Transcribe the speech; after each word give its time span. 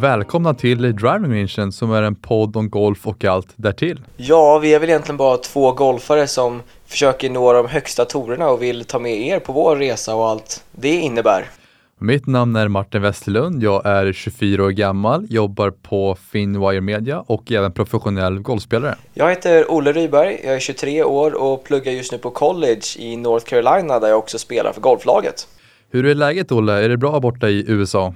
Välkomna 0.00 0.54
till 0.54 0.78
Driving 0.82 0.98
Rangen 0.98 1.72
som 1.72 1.92
är 1.92 2.02
en 2.02 2.14
podd 2.14 2.56
om 2.56 2.70
golf 2.70 3.06
och 3.06 3.24
allt 3.24 3.48
därtill. 3.56 4.00
Ja, 4.16 4.58
vi 4.58 4.74
är 4.74 4.78
väl 4.78 4.88
egentligen 4.88 5.16
bara 5.16 5.36
två 5.36 5.72
golfare 5.72 6.26
som 6.26 6.62
försöker 6.86 7.30
nå 7.30 7.52
de 7.52 7.66
högsta 7.66 8.04
torerna 8.04 8.50
och 8.50 8.62
vill 8.62 8.84
ta 8.84 8.98
med 8.98 9.20
er 9.20 9.38
på 9.38 9.52
vår 9.52 9.76
resa 9.76 10.14
och 10.14 10.28
allt 10.28 10.64
det 10.72 10.94
innebär. 10.94 11.44
Mitt 11.98 12.26
namn 12.26 12.56
är 12.56 12.68
Martin 12.68 13.02
Westerlund. 13.02 13.62
Jag 13.62 13.86
är 13.86 14.12
24 14.12 14.64
år 14.64 14.70
gammal, 14.70 15.26
jobbar 15.30 15.70
på 15.70 16.16
Finwire 16.32 16.80
Media 16.80 17.24
och 17.26 17.52
är 17.52 17.58
även 17.58 17.72
professionell 17.72 18.38
golfspelare. 18.38 18.94
Jag 19.14 19.30
heter 19.30 19.72
Olle 19.72 19.92
Ryberg, 19.92 20.40
jag 20.44 20.54
är 20.54 20.60
23 20.60 21.04
år 21.04 21.42
och 21.42 21.64
pluggar 21.64 21.92
just 21.92 22.12
nu 22.12 22.18
på 22.18 22.30
college 22.30 22.82
i 22.98 23.16
North 23.16 23.46
Carolina 23.46 23.98
där 23.98 24.08
jag 24.08 24.18
också 24.18 24.38
spelar 24.38 24.72
för 24.72 24.80
golflaget. 24.80 25.48
Hur 25.90 26.06
är 26.06 26.14
läget 26.14 26.52
Olle? 26.52 26.84
Är 26.84 26.88
det 26.88 26.96
bra 26.96 27.20
borta 27.20 27.48
i 27.48 27.64
USA? 27.68 28.14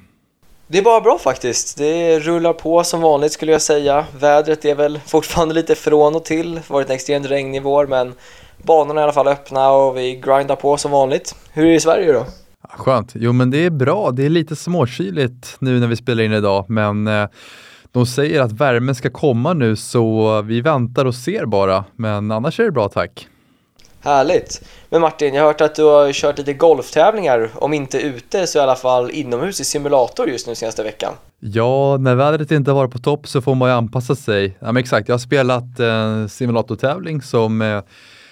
Det 0.67 0.79
är 0.79 0.83
bara 0.83 1.01
bra 1.01 1.19
faktiskt. 1.19 1.79
Det 1.79 2.19
rullar 2.19 2.53
på 2.53 2.85
som 2.85 3.01
vanligt 3.01 3.33
skulle 3.33 3.53
jag 3.53 3.63
säga. 3.63 4.07
Vädret 4.19 4.65
är 4.65 4.75
väl 4.75 5.01
fortfarande 5.07 5.55
lite 5.55 5.75
från 5.75 6.15
och 6.15 6.25
till. 6.25 6.55
Det 6.55 6.63
har 6.69 6.75
varit 6.75 6.89
en 6.89 6.95
extremt 6.95 7.27
regnig 7.27 7.63
vår 7.63 7.87
men 7.87 8.15
banorna 8.63 9.01
är 9.01 9.03
i 9.03 9.05
alla 9.05 9.13
fall 9.13 9.29
öppna 9.29 9.71
och 9.71 9.97
vi 9.97 10.17
grindar 10.17 10.57
på 10.57 10.77
som 10.77 10.91
vanligt. 10.91 11.35
Hur 11.53 11.65
är 11.65 11.69
det 11.69 11.75
i 11.75 11.81
Sverige 11.81 12.13
då? 12.13 12.27
Skönt. 12.69 13.13
Jo 13.15 13.33
men 13.33 13.51
det 13.51 13.65
är 13.65 13.71
bra. 13.71 14.11
Det 14.11 14.27
är 14.27 14.31
lite 14.31 14.57
småkyligt 14.57 15.57
nu 15.59 15.81
när 15.81 15.87
vi 15.87 15.97
spelar 15.97 16.23
in 16.23 16.33
idag 16.33 16.65
men 16.69 17.07
eh, 17.07 17.29
de 17.93 18.07
säger 18.07 18.41
att 18.41 18.53
värmen 18.53 18.95
ska 18.95 19.11
komma 19.11 19.53
nu 19.53 19.77
så 19.77 20.43
vi 20.43 20.61
väntar 20.61 21.05
och 21.05 21.15
ser 21.15 21.47
bara. 21.47 21.85
Men 21.97 22.31
annars 22.31 22.61
är 22.61 22.65
det 22.65 22.73
bra 22.73 22.89
tack. 22.89 23.29
Härligt! 24.05 24.63
Men 24.89 25.01
Martin, 25.01 25.35
jag 25.35 25.43
har 25.43 25.47
hört 25.47 25.61
att 25.61 25.75
du 25.75 25.83
har 25.83 26.13
kört 26.13 26.39
lite 26.39 26.53
golftävlingar, 26.53 27.51
om 27.55 27.73
inte 27.73 27.99
ute 27.99 28.47
så 28.47 28.59
i 28.59 28.63
alla 28.63 28.77
fall 28.77 29.11
inomhus 29.11 29.61
i 29.61 29.65
simulator 29.65 30.29
just 30.29 30.47
nu 30.47 30.55
senaste 30.55 30.83
veckan. 30.83 31.15
Ja, 31.41 31.97
när 31.97 32.15
vädret 32.15 32.51
inte 32.51 32.71
har 32.71 32.77
varit 32.77 32.93
på 32.93 32.99
topp 32.99 33.29
så 33.29 33.43
får 33.43 33.55
man 33.55 33.69
ju 33.69 33.75
anpassa 33.75 34.15
sig. 34.15 34.57
Ja, 34.59 34.67
men 34.67 34.77
exakt, 34.77 35.09
jag 35.09 35.15
har 35.15 35.19
spelat 35.19 35.81
en 35.81 36.23
eh, 36.23 36.29
simulatortävling 36.29 37.23
som 37.23 37.63
eh, 37.63 37.81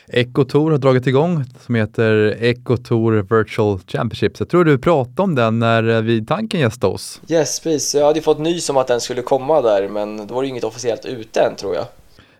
Ecotour 0.09 0.71
har 0.71 0.79
dragit 0.79 1.07
igång 1.07 1.45
som 1.67 1.75
heter 1.75 2.37
Ecotour 2.41 3.37
Virtual 3.37 3.79
Championships. 3.79 4.41
Jag 4.41 4.49
tror 4.49 4.65
du 4.65 4.79
pratade 4.79 5.23
om 5.23 5.35
den 5.35 5.59
när 5.59 5.89
eh, 5.89 6.01
vi 6.01 6.27
tanken 6.27 6.61
gästade 6.61 6.93
oss. 6.93 7.21
Yes, 7.29 7.61
precis. 7.61 7.95
Jag 7.95 8.07
hade 8.07 8.21
fått 8.21 8.39
nys 8.39 8.71
om 8.71 8.77
att 8.77 8.87
den 8.87 9.01
skulle 9.01 9.23
komma 9.23 9.63
där, 9.63 9.89
men 9.89 10.27
då 10.27 10.35
var 10.35 10.43
det 10.43 10.49
inget 10.49 10.65
officiellt 10.65 11.05
ute 11.05 11.41
än 11.41 11.57
tror 11.57 11.75
jag. 11.75 11.85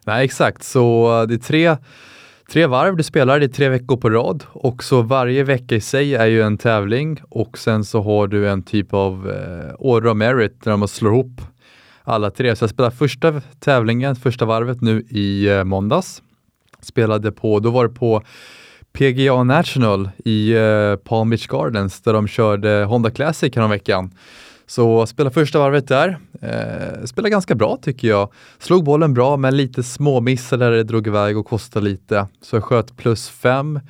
Nej, 0.05 0.25
exakt. 0.25 0.65
Så 0.65 1.19
eh, 1.21 1.27
det 1.27 1.35
är 1.35 1.39
tre 1.39 1.77
tre 2.53 2.67
varv 2.67 2.97
du 2.97 3.03
spelar, 3.03 3.41
det 3.41 3.47
är 3.47 3.49
tre 3.49 3.69
veckor 3.69 3.97
på 3.97 4.11
rad 4.11 4.45
och 4.53 4.85
så 4.85 5.03
varje 5.03 5.45
vecka 5.45 5.75
i 5.75 5.81
sig 5.81 6.15
är 6.15 6.27
ju 6.27 6.43
en 6.43 6.59
tävling 6.59 7.21
och 7.29 7.59
sen 7.59 7.85
så 7.85 8.03
har 8.03 8.27
du 8.27 8.49
en 8.49 8.63
typ 8.63 8.95
av 8.95 9.31
eh, 9.31 9.75
order 9.79 10.11
of 10.11 10.17
merit 10.17 10.65
där 10.65 10.77
man 10.77 10.89
slår 10.89 11.13
ihop 11.13 11.41
alla 12.03 12.31
tre. 12.31 12.57
Så 12.57 12.63
jag 12.63 12.71
spelade 12.71 12.97
första 12.97 13.41
tävlingen, 13.59 14.17
första 14.17 14.45
varvet 14.45 14.81
nu 14.81 15.01
i 15.01 15.49
eh, 15.49 15.65
måndags. 15.65 16.23
Spelade 16.81 17.33
på, 17.33 17.61
då 17.61 17.71
var 17.71 17.89
det 17.89 17.95
på 17.95 18.23
PGA 18.93 19.43
National 19.43 20.11
i 20.25 20.53
eh, 20.53 20.97
Palm 20.97 21.31
Beach 21.31 21.47
Gardens 21.47 22.01
där 22.01 22.13
de 22.13 22.29
körde 22.29 22.85
Honda 22.85 23.11
Classic 23.11 23.57
veckan. 23.57 24.11
Så 24.73 25.07
spela 25.07 25.31
första 25.31 25.59
varvet 25.59 25.89
där. 25.89 26.19
Eh, 26.41 27.05
spela 27.05 27.29
ganska 27.29 27.55
bra 27.55 27.79
tycker 27.83 28.09
jag. 28.09 28.33
Slog 28.59 28.85
bollen 28.85 29.15
bra 29.15 29.37
men 29.37 29.57
lite 29.57 29.83
småmissar 29.83 30.59
där 30.59 30.71
det 30.71 30.83
drog 30.83 31.07
iväg 31.07 31.39
och 31.39 31.47
kostade 31.47 31.85
lite. 31.85 32.27
Så 32.43 32.57
jag 32.57 32.65
sköt 32.65 32.97
plus 32.97 33.29
5, 33.29 33.81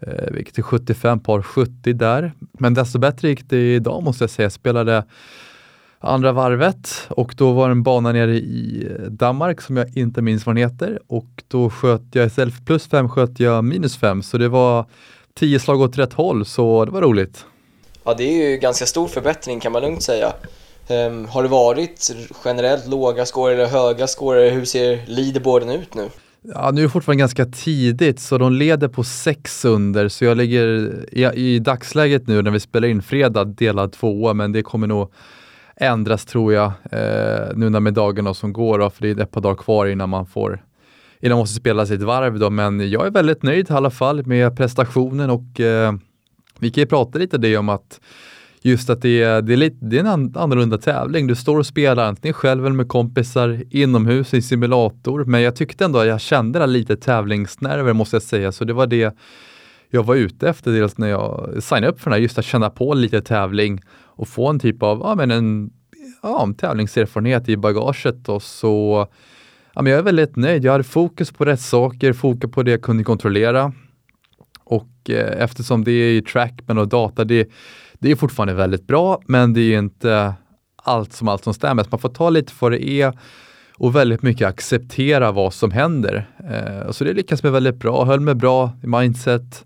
eh, 0.00 0.32
vilket 0.32 0.58
är 0.58 0.62
75 0.62 1.20
par 1.20 1.42
70 1.42 1.92
där. 1.92 2.32
Men 2.52 2.74
desto 2.74 2.98
bättre 2.98 3.28
gick 3.28 3.48
det 3.48 3.74
idag 3.74 4.02
måste 4.02 4.24
jag 4.24 4.30
säga. 4.30 4.44
Jag 4.44 4.52
spelade 4.52 5.04
andra 5.98 6.32
varvet 6.32 7.06
och 7.08 7.34
då 7.36 7.52
var 7.52 7.68
det 7.68 7.72
en 7.72 7.82
bana 7.82 8.12
nere 8.12 8.34
i 8.36 8.88
Danmark 9.08 9.60
som 9.60 9.76
jag 9.76 9.96
inte 9.96 10.22
minns 10.22 10.46
vad 10.46 10.56
den 10.56 10.70
heter 10.70 11.00
och 11.06 11.42
då 11.48 11.70
sköt 11.70 12.02
jag 12.12 12.26
istället 12.26 12.54
för 12.54 12.62
plus 12.62 12.86
5 12.86 13.08
sköt 13.08 13.40
jag 13.40 13.64
minus 13.64 13.96
5. 13.96 14.22
så 14.22 14.38
det 14.38 14.48
var 14.48 14.86
10 15.34 15.60
slag 15.60 15.80
åt 15.80 15.98
rätt 15.98 16.12
håll 16.12 16.44
så 16.44 16.84
det 16.84 16.90
var 16.90 17.02
roligt. 17.02 17.46
Ja, 18.04 18.14
det 18.14 18.24
är 18.24 18.50
ju 18.50 18.56
ganska 18.56 18.86
stor 18.86 19.08
förbättring 19.08 19.60
kan 19.60 19.72
man 19.72 19.82
lugnt 19.82 20.02
säga. 20.02 20.32
Um, 20.88 21.26
har 21.28 21.42
det 21.42 21.48
varit 21.48 22.10
generellt 22.44 22.86
låga 22.86 23.26
scorer 23.26 23.54
eller 23.54 23.66
höga 23.66 24.06
scorer? 24.06 24.50
Hur 24.50 24.64
ser 24.64 25.00
leaderboarden 25.06 25.70
ut 25.70 25.94
nu? 25.94 26.08
Ja, 26.44 26.70
nu 26.70 26.80
är 26.80 26.84
det 26.84 26.90
fortfarande 26.90 27.20
ganska 27.20 27.46
tidigt 27.46 28.20
så 28.20 28.38
de 28.38 28.52
leder 28.52 28.88
på 28.88 29.04
sex 29.04 29.64
under 29.64 30.08
så 30.08 30.24
jag 30.24 30.36
ligger 30.36 30.94
i, 31.12 31.24
i 31.24 31.58
dagsläget 31.58 32.26
nu 32.26 32.42
när 32.42 32.50
vi 32.50 32.60
spelar 32.60 32.88
in 32.88 33.02
fredag 33.02 33.44
delad 33.44 33.92
tvåa 33.92 34.34
men 34.34 34.52
det 34.52 34.62
kommer 34.62 34.86
nog 34.86 35.12
ändras 35.76 36.24
tror 36.24 36.52
jag 36.52 36.66
eh, 36.92 37.48
nu 37.54 37.70
när 37.70 37.80
med 37.80 37.94
dagarna 37.94 38.34
som 38.34 38.52
går 38.52 38.78
då, 38.78 38.90
för 38.90 39.02
det 39.02 39.10
är 39.10 39.20
ett 39.20 39.30
par 39.30 39.40
dagar 39.40 39.56
kvar 39.56 39.86
innan 39.86 40.08
man 40.08 40.26
får 40.26 40.62
innan 41.20 41.36
man 41.36 41.42
måste 41.42 41.60
spela 41.60 41.86
sitt 41.86 42.02
varv 42.02 42.38
då 42.38 42.50
men 42.50 42.90
jag 42.90 43.06
är 43.06 43.10
väldigt 43.10 43.42
nöjd 43.42 43.70
i 43.70 43.72
alla 43.72 43.90
fall 43.90 44.26
med 44.26 44.56
prestationen 44.56 45.30
och 45.30 45.60
eh, 45.60 45.92
vi 46.62 46.70
kan 46.70 46.82
ju 46.82 46.86
prata 46.86 47.18
lite 47.18 47.38
det 47.38 47.56
om 47.56 47.68
att 47.68 48.00
just 48.60 48.90
att 48.90 49.02
det 49.02 49.22
är, 49.22 49.42
det 49.42 49.52
är, 49.52 49.56
lite, 49.56 49.76
det 49.80 49.98
är 49.98 50.00
en 50.00 50.36
annorlunda 50.36 50.78
tävling. 50.78 51.26
Du 51.26 51.34
står 51.34 51.58
och 51.58 51.66
spelar 51.66 52.06
antingen 52.06 52.34
själv 52.34 52.66
eller 52.66 52.76
med 52.76 52.88
kompisar 52.88 53.62
inomhus 53.70 54.34
i 54.34 54.42
simulator. 54.42 55.24
Men 55.24 55.42
jag 55.42 55.56
tyckte 55.56 55.84
ändå 55.84 55.98
att 55.98 56.06
jag 56.06 56.20
kände 56.20 56.66
lite 56.66 56.96
tävlingsnerver 56.96 57.92
måste 57.92 58.16
jag 58.16 58.22
säga. 58.22 58.52
Så 58.52 58.64
det 58.64 58.72
var 58.72 58.86
det 58.86 59.16
jag 59.90 60.02
var 60.02 60.14
ute 60.14 60.48
efter 60.48 60.72
dels 60.72 60.98
när 60.98 61.08
jag 61.08 61.56
signade 61.62 61.88
upp 61.88 62.00
för 62.00 62.10
den 62.10 62.14
här, 62.14 62.22
just 62.22 62.38
att 62.38 62.44
känna 62.44 62.70
på 62.70 62.94
lite 62.94 63.20
tävling 63.20 63.80
och 63.92 64.28
få 64.28 64.48
en 64.48 64.58
typ 64.58 64.82
av, 64.82 64.98
ja 64.98 65.14
men 65.14 65.30
en, 65.30 65.70
ja, 66.22 66.42
en 66.42 66.54
tävlingserfarenhet 66.54 67.48
i 67.48 67.56
bagaget 67.56 68.28
och 68.28 68.42
så 68.42 69.08
Ja, 69.74 69.82
men 69.82 69.92
jag 69.92 69.98
är 69.98 70.02
väldigt 70.02 70.36
nöjd. 70.36 70.64
Jag 70.64 70.72
hade 70.72 70.84
fokus 70.84 71.32
på 71.32 71.44
rätt 71.44 71.60
saker, 71.60 72.12
fokus 72.12 72.50
på 72.50 72.62
det 72.62 72.70
jag 72.70 72.82
kunde 72.82 73.04
kontrollera. 73.04 73.72
Och 74.72 75.10
eh, 75.10 75.42
eftersom 75.42 75.84
det 75.84 75.92
är 75.92 76.10
i 76.10 76.22
trackman 76.22 76.78
och 76.78 76.88
data, 76.88 77.24
det, 77.24 77.48
det 77.92 78.10
är 78.10 78.16
fortfarande 78.16 78.54
väldigt 78.54 78.86
bra, 78.86 79.22
men 79.26 79.52
det 79.52 79.60
är 79.60 79.78
inte 79.78 80.34
allt 80.76 81.12
som 81.12 81.28
allt 81.28 81.44
som 81.44 81.54
stämmer. 81.54 81.82
Så 81.82 81.88
man 81.90 82.00
får 82.00 82.08
ta 82.08 82.30
lite 82.30 82.52
för 82.52 82.70
det 82.70 82.88
är 82.88 83.18
och 83.78 83.96
väldigt 83.96 84.22
mycket 84.22 84.48
acceptera 84.48 85.32
vad 85.32 85.54
som 85.54 85.70
händer. 85.70 86.26
Eh, 86.50 86.90
så 86.90 87.04
det 87.04 87.12
lyckas 87.12 87.42
med 87.42 87.52
väldigt 87.52 87.76
bra, 87.76 88.04
höll 88.04 88.20
mig 88.20 88.34
bra 88.34 88.72
i 88.82 88.86
mindset 88.86 89.64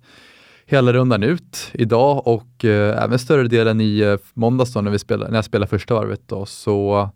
hela 0.67 0.93
rundan 0.93 1.23
ut 1.23 1.71
idag 1.73 2.27
och 2.27 2.65
eh, 2.65 3.03
även 3.03 3.19
större 3.19 3.49
delen 3.49 3.81
i 3.81 4.01
eh, 4.01 4.17
måndags 4.35 4.73
då, 4.73 4.81
när, 4.81 4.91
vi 4.91 4.99
när 5.17 5.35
jag 5.35 5.45
spelar 5.45 5.67
första 5.67 5.95
varvet. 5.95 6.21
Då. 6.27 6.47
Så 6.47 7.09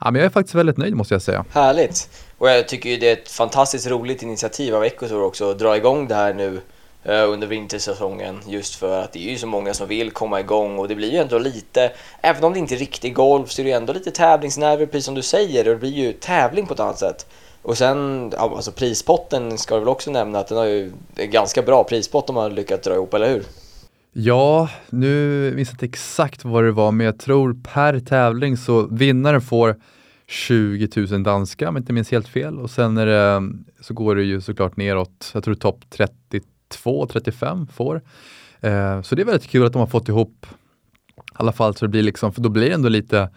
ja, 0.00 0.10
men 0.10 0.14
jag 0.14 0.24
är 0.24 0.30
faktiskt 0.30 0.54
väldigt 0.54 0.76
nöjd 0.76 0.94
måste 0.94 1.14
jag 1.14 1.22
säga. 1.22 1.44
Härligt! 1.52 2.08
Och 2.38 2.48
jag 2.48 2.68
tycker 2.68 2.90
ju 2.90 2.96
det 2.96 3.08
är 3.08 3.12
ett 3.12 3.28
fantastiskt 3.28 3.86
roligt 3.86 4.22
initiativ 4.22 4.74
av 4.74 4.84
Ecotour 4.84 5.22
också 5.22 5.50
att 5.50 5.58
dra 5.58 5.76
igång 5.76 6.08
det 6.08 6.14
här 6.14 6.34
nu 6.34 6.60
Eh, 7.04 7.30
under 7.30 7.46
vintersäsongen 7.46 8.40
just 8.46 8.74
för 8.74 9.02
att 9.02 9.12
det 9.12 9.28
är 9.28 9.30
ju 9.30 9.38
så 9.38 9.46
många 9.46 9.74
som 9.74 9.88
vill 9.88 10.10
komma 10.10 10.40
igång 10.40 10.78
och 10.78 10.88
det 10.88 10.94
blir 10.94 11.12
ju 11.12 11.18
ändå 11.18 11.38
lite, 11.38 11.92
även 12.20 12.44
om 12.44 12.52
det 12.52 12.58
inte 12.58 12.74
är 12.74 12.78
riktig 12.78 13.14
golf 13.14 13.50
så 13.50 13.62
är 13.62 13.64
det 13.64 13.70
ju 13.70 13.76
ändå 13.76 13.92
lite 13.92 14.10
tävlingsnerver 14.10 14.86
precis 14.86 15.04
som 15.04 15.14
du 15.14 15.22
säger 15.22 15.68
och 15.68 15.74
det 15.74 15.80
blir 15.80 15.90
ju 15.90 16.12
tävling 16.12 16.66
på 16.66 16.74
ett 16.74 16.80
annat 16.80 16.98
sätt. 16.98 17.26
Och 17.62 17.78
sen, 17.78 18.32
alltså 18.36 18.72
prispotten 18.72 19.58
ska 19.58 19.74
du 19.74 19.80
väl 19.80 19.88
också 19.88 20.10
nämna 20.10 20.38
att 20.38 20.48
den 20.48 20.58
har 20.58 20.64
ju 20.64 20.92
en 21.16 21.30
ganska 21.30 21.62
bra 21.62 21.84
prispott 21.84 22.28
om 22.28 22.34
man 22.34 22.54
lyckats 22.54 22.84
dra 22.84 22.94
ihop, 22.94 23.14
eller 23.14 23.28
hur? 23.28 23.42
Ja, 24.12 24.68
nu 24.90 25.52
minns 25.56 25.68
jag 25.68 25.74
inte 25.74 25.86
exakt 25.86 26.44
vad 26.44 26.64
det 26.64 26.72
var, 26.72 26.92
men 26.92 27.06
jag 27.06 27.18
tror 27.18 27.56
per 27.72 28.00
tävling 28.00 28.56
så 28.56 28.86
vinnaren 28.86 29.40
får 29.40 29.76
20 30.26 30.88
000 30.96 31.22
danska 31.22 31.68
om 31.68 31.76
jag 31.76 31.82
inte 31.82 31.92
minns 31.92 32.10
helt 32.10 32.28
fel 32.28 32.58
och 32.58 32.70
sen 32.70 32.96
är 32.96 33.06
det, 33.06 33.52
så 33.80 33.94
går 33.94 34.16
det 34.16 34.22
ju 34.22 34.40
såklart 34.40 34.76
neråt. 34.76 35.30
Jag 35.34 35.44
tror 35.44 35.54
topp 35.54 35.84
30 35.90 36.40
2,35 36.72 37.66
får. 37.72 38.02
Eh, 38.60 39.02
så 39.02 39.14
det 39.14 39.22
är 39.22 39.26
väldigt 39.26 39.50
kul 39.50 39.66
att 39.66 39.72
de 39.72 39.78
har 39.78 39.86
fått 39.86 40.08
ihop 40.08 40.46
i 41.16 41.20
alla 41.34 41.52
fall 41.52 41.76
så 41.76 41.84
det 41.84 41.88
blir 41.88 42.02
liksom, 42.02 42.32
för 42.32 42.40
då 42.40 42.48
blir 42.48 42.68
det 42.68 42.74
ändå 42.74 42.88
lite 42.88 43.28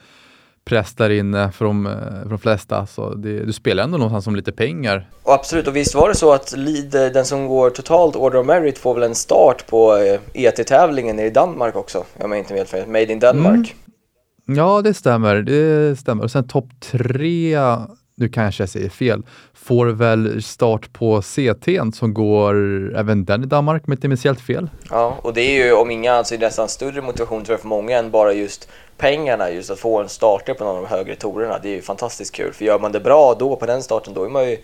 press 0.66 0.94
där 0.94 1.10
inne 1.10 1.52
för 1.52 1.66
de, 1.66 1.86
eh, 1.86 1.94
för 2.24 2.30
de 2.30 2.40
flesta. 2.40 2.86
Så 2.86 3.14
det, 3.14 3.46
du 3.46 3.54
spelar 3.54 3.84
ändå 3.84 3.98
någonstans 3.98 4.28
om 4.28 4.36
lite 4.36 4.52
pengar. 4.52 5.10
Och 5.24 5.34
absolut, 5.34 5.68
och 5.68 5.76
visst 5.76 5.96
var 5.96 6.10
det 6.10 6.16
så 6.16 6.34
att 6.34 6.58
lead, 6.58 7.14
den 7.14 7.26
som 7.26 7.48
går 7.48 7.70
totalt 7.70 8.16
Order 8.16 8.40
of 8.40 8.48
Merit 8.48 8.78
får 8.78 8.94
väl 8.94 9.04
en 9.04 9.16
start 9.16 9.68
på 9.68 9.98
ET-tävlingen 10.34 11.20
eh, 11.20 11.26
e 11.26 11.28
i 11.28 11.32
Danmark 11.32 11.76
också? 11.76 12.04
Om 12.20 12.32
jag 12.32 12.40
inte 12.40 12.54
vet 12.54 12.70
fel, 12.70 12.88
Made 12.88 13.12
in 13.12 13.20
Denmark. 13.20 13.76
Mm. 14.48 14.58
Ja, 14.58 14.82
det 14.82 14.94
stämmer. 14.94 15.36
Det 15.36 16.00
stämmer. 16.00 16.24
Och 16.24 16.32
sen 16.32 16.48
topp 16.48 16.70
tre, 16.80 17.58
nu 18.18 18.30
kanske 18.30 18.64
jag 18.64 18.70
säger 18.70 18.90
fel, 18.90 19.24
får 19.54 19.86
väl 19.88 20.44
start 20.44 20.94
på 20.94 21.22
CT 21.22 21.68
som 21.94 22.14
går 22.14 22.56
även 22.96 23.26
den 23.26 23.44
i 23.44 23.46
Danmark 23.46 23.88
om 23.88 23.94
inte 23.94 24.08
minns 24.08 24.24
helt 24.24 24.42
fel. 24.42 24.70
Ja, 24.90 25.18
och 25.22 25.34
det 25.34 25.42
är 25.42 25.66
ju 25.66 25.74
om 25.74 25.92
inga 25.92 26.14
alltså 26.14 26.36
nästan 26.36 26.70
större 26.70 27.02
motivation 27.02 27.44
tror 27.44 27.54
jag 27.54 27.62
för 27.62 27.68
många 27.68 27.98
än 27.98 28.12
bara 28.12 28.34
just 28.34 28.70
pengarna, 28.98 29.52
just 29.52 29.72
att 29.72 29.80
få 29.80 30.02
en 30.02 30.10
starter 30.10 30.54
på 30.54 30.64
någon 30.64 30.76
av 30.76 30.84
de 30.84 30.90
högre 30.90 31.16
torerna. 31.16 31.60
Det 31.64 31.70
är 31.70 31.76
ju 31.76 31.82
fantastiskt 31.82 32.36
kul, 32.36 32.54
för 32.54 32.66
gör 32.66 32.80
man 32.80 32.92
det 32.92 33.00
bra 33.00 33.36
då 33.40 33.56
på 33.56 33.66
den 33.66 33.84
starten 33.84 34.14
då 34.14 34.24
är 34.24 34.30
man 34.30 34.50
ju, 34.50 34.58